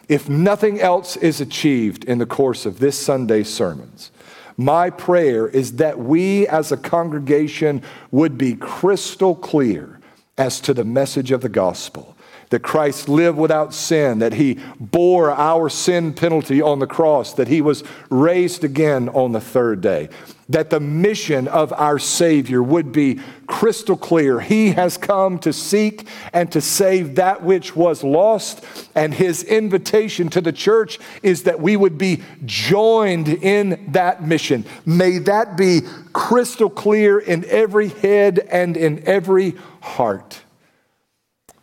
If 0.09 0.29
nothing 0.29 0.81
else 0.81 1.17
is 1.17 1.41
achieved 1.41 2.07
in 2.07 2.19
the 2.19 2.27
course 2.27 2.67
of 2.67 2.81
this 2.81 2.99
Sunday's 2.99 3.49
sermons, 3.49 4.11
my 4.57 4.91
prayer 4.91 5.47
is 5.47 5.77
that 5.77 6.01
we 6.01 6.49
as 6.49 6.73
a 6.73 6.77
congregation 6.77 7.83
would 8.11 8.37
be 8.37 8.57
crystal 8.57 9.37
clear 9.37 10.01
as 10.37 10.61
to 10.63 10.75
the 10.75 10.85
message 10.85 11.31
of 11.31 11.41
the 11.41 11.49
gospel 11.49 12.16
that 12.51 12.63
Christ 12.63 13.09
lived 13.09 13.39
without 13.39 13.75
sin, 13.75 14.21
that 14.21 14.35
he 14.35 14.61
bore 14.79 15.31
our 15.31 15.69
sin 15.69 16.13
penalty 16.15 16.63
on 16.63 16.79
the 16.79 16.87
cross, 16.87 17.35
that 17.35 17.49
he 17.49 17.61
was 17.61 17.83
raised 18.11 18.63
again 18.65 19.09
on 19.09 19.33
the 19.33 19.41
third 19.41 19.81
day, 19.81 20.09
that 20.49 20.71
the 20.71 20.79
mission 20.79 21.49
of 21.49 21.73
our 21.73 21.99
Savior 21.99 22.63
would 22.63 22.93
be 22.93 23.21
crystal 23.49 23.97
clear. 23.97 24.39
He 24.39 24.73
has 24.73 24.97
come 24.97 25.41
to 25.41 25.53
seek 25.53 26.07
and 26.33 26.51
to 26.53 26.61
save 26.61 27.17
that 27.17 27.43
which 27.43 27.75
was 27.75 28.05
lost, 28.05 28.65
and 28.95 29.13
his 29.13 29.43
invitation 29.43 30.29
to 30.31 30.41
the 30.41 30.53
church 30.53 31.01
is 31.25 31.43
that 31.45 31.61
we 31.61 31.77
would 31.77 31.99
be 31.99 32.23
joined 32.45 33.29
in 33.29 33.91
that 33.91 34.23
mission. 34.23 34.65
May 34.85 35.19
that 35.19 35.57
be 35.57 35.81
crystal 36.13 36.71
clear 36.71 37.19
in 37.19 37.45
every 37.47 37.89
head 37.89 38.39
and 38.39 38.77
in 38.77 39.03
every 39.05 39.57
heart. 39.81 40.43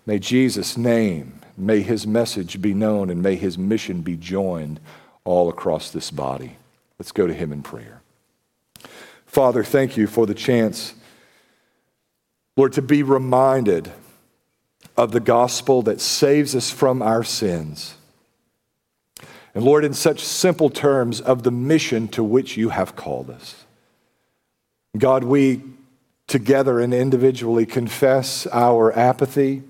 May 0.05 0.19
Jesus' 0.19 0.77
name, 0.77 1.39
may 1.57 1.81
his 1.81 2.05
message 2.05 2.61
be 2.61 2.73
known, 2.73 3.09
and 3.09 3.21
may 3.21 3.35
his 3.35 3.57
mission 3.57 4.01
be 4.01 4.17
joined 4.17 4.79
all 5.23 5.49
across 5.49 5.91
this 5.91 6.11
body. 6.11 6.57
Let's 6.99 7.11
go 7.11 7.25
to 7.25 7.33
him 7.33 7.51
in 7.51 7.63
prayer. 7.63 8.01
Father, 9.25 9.63
thank 9.63 9.97
you 9.97 10.07
for 10.07 10.25
the 10.25 10.33
chance, 10.33 10.93
Lord, 12.57 12.73
to 12.73 12.81
be 12.81 13.01
reminded 13.01 13.91
of 14.95 15.11
the 15.11 15.19
gospel 15.19 15.81
that 15.83 16.01
saves 16.01 16.55
us 16.55 16.69
from 16.69 17.01
our 17.01 17.23
sins. 17.23 17.95
And 19.55 19.63
Lord, 19.63 19.85
in 19.85 19.93
such 19.93 20.19
simple 20.19 20.69
terms, 20.69 21.21
of 21.21 21.43
the 21.43 21.51
mission 21.51 22.07
to 22.09 22.23
which 22.23 22.57
you 22.57 22.69
have 22.69 22.95
called 22.95 23.29
us. 23.29 23.65
God, 24.97 25.23
we 25.23 25.61
together 26.27 26.79
and 26.79 26.93
individually 26.93 27.65
confess 27.65 28.47
our 28.51 28.95
apathy 28.97 29.63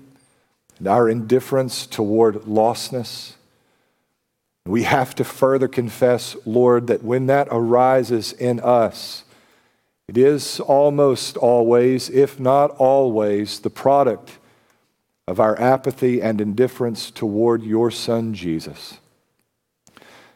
and 0.78 0.88
our 0.88 1.08
indifference 1.08 1.86
toward 1.86 2.36
lostness. 2.42 3.34
We 4.66 4.84
have 4.84 5.14
to 5.16 5.24
further 5.24 5.68
confess, 5.68 6.36
Lord, 6.46 6.86
that 6.86 7.02
when 7.02 7.26
that 7.26 7.48
arises 7.50 8.32
in 8.32 8.60
us, 8.60 9.24
it 10.08 10.16
is 10.16 10.60
almost 10.60 11.36
always, 11.36 12.10
if 12.10 12.40
not 12.40 12.70
always, 12.72 13.60
the 13.60 13.70
product 13.70 14.38
of 15.26 15.40
our 15.40 15.58
apathy 15.60 16.20
and 16.20 16.40
indifference 16.40 17.10
toward 17.10 17.62
your 17.62 17.90
Son, 17.90 18.34
Jesus. 18.34 18.98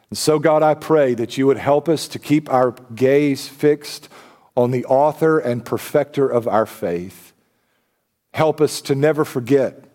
And 0.09 0.17
so, 0.17 0.39
God, 0.39 0.63
I 0.63 0.73
pray 0.73 1.13
that 1.13 1.37
you 1.37 1.45
would 1.45 1.57
help 1.57 1.87
us 1.87 2.07
to 2.07 2.19
keep 2.19 2.51
our 2.51 2.71
gaze 2.95 3.47
fixed 3.47 4.09
on 4.57 4.71
the 4.71 4.85
author 4.85 5.37
and 5.37 5.63
perfecter 5.63 6.27
of 6.27 6.47
our 6.47 6.65
faith. 6.65 7.33
Help 8.33 8.59
us 8.59 8.81
to 8.81 8.95
never 8.95 9.23
forget 9.23 9.88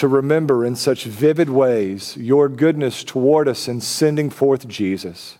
to 0.00 0.08
remember 0.08 0.64
in 0.64 0.74
such 0.74 1.04
vivid 1.04 1.50
ways 1.50 2.16
your 2.16 2.48
goodness 2.48 3.04
toward 3.04 3.46
us 3.46 3.68
in 3.68 3.82
sending 3.82 4.30
forth 4.30 4.66
Jesus. 4.66 5.36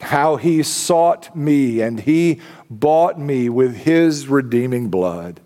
How 0.00 0.36
he 0.36 0.62
sought 0.62 1.34
me 1.34 1.80
and 1.80 1.98
he 1.98 2.40
bought 2.70 3.18
me 3.18 3.48
with 3.48 3.74
his 3.74 4.28
redeeming 4.28 4.90
blood. 4.90 5.40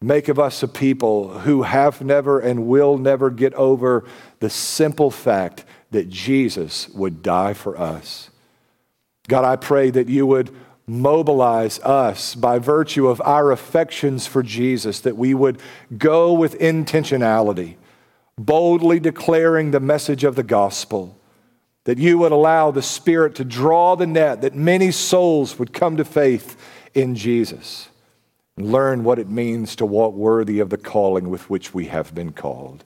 Make 0.00 0.26
of 0.26 0.40
us 0.40 0.64
a 0.64 0.68
people 0.68 1.40
who 1.40 1.62
have 1.62 2.02
never 2.02 2.40
and 2.40 2.66
will 2.66 2.98
never 2.98 3.30
get 3.30 3.54
over 3.54 4.04
the 4.40 4.50
simple 4.50 5.12
fact 5.12 5.64
that 5.92 6.08
Jesus 6.08 6.88
would 6.88 7.22
die 7.22 7.54
for 7.54 7.78
us. 7.78 8.30
God, 9.28 9.44
I 9.44 9.54
pray 9.54 9.90
that 9.90 10.08
you 10.08 10.26
would 10.26 10.52
mobilize 10.90 11.78
us 11.80 12.34
by 12.34 12.58
virtue 12.58 13.06
of 13.06 13.20
our 13.20 13.52
affections 13.52 14.26
for 14.26 14.42
Jesus, 14.42 15.00
that 15.00 15.16
we 15.16 15.32
would 15.34 15.60
go 15.96 16.32
with 16.32 16.58
intentionality, 16.58 17.76
boldly 18.36 18.98
declaring 18.98 19.70
the 19.70 19.80
message 19.80 20.24
of 20.24 20.34
the 20.34 20.42
gospel, 20.42 21.16
that 21.84 21.98
you 21.98 22.18
would 22.18 22.32
allow 22.32 22.70
the 22.70 22.82
Spirit 22.82 23.36
to 23.36 23.44
draw 23.44 23.94
the 23.94 24.06
net, 24.06 24.40
that 24.42 24.54
many 24.54 24.90
souls 24.90 25.58
would 25.58 25.72
come 25.72 25.96
to 25.96 26.04
faith 26.04 26.56
in 26.92 27.14
Jesus 27.14 27.88
and 28.56 28.72
learn 28.72 29.04
what 29.04 29.18
it 29.18 29.28
means 29.28 29.76
to 29.76 29.86
walk 29.86 30.14
worthy 30.14 30.58
of 30.58 30.70
the 30.70 30.76
calling 30.76 31.30
with 31.30 31.48
which 31.48 31.72
we 31.72 31.86
have 31.86 32.14
been 32.14 32.32
called. 32.32 32.84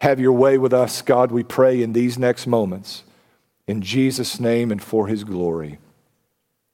Have 0.00 0.20
your 0.20 0.32
way 0.32 0.56
with 0.56 0.72
us, 0.72 1.02
God, 1.02 1.32
we 1.32 1.42
pray 1.42 1.82
in 1.82 1.92
these 1.92 2.16
next 2.16 2.46
moments. 2.46 3.02
In 3.66 3.82
Jesus' 3.82 4.38
name 4.38 4.70
and 4.70 4.82
for 4.82 5.08
his 5.08 5.24
glory. 5.24 5.78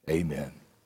Amen. 0.09 0.64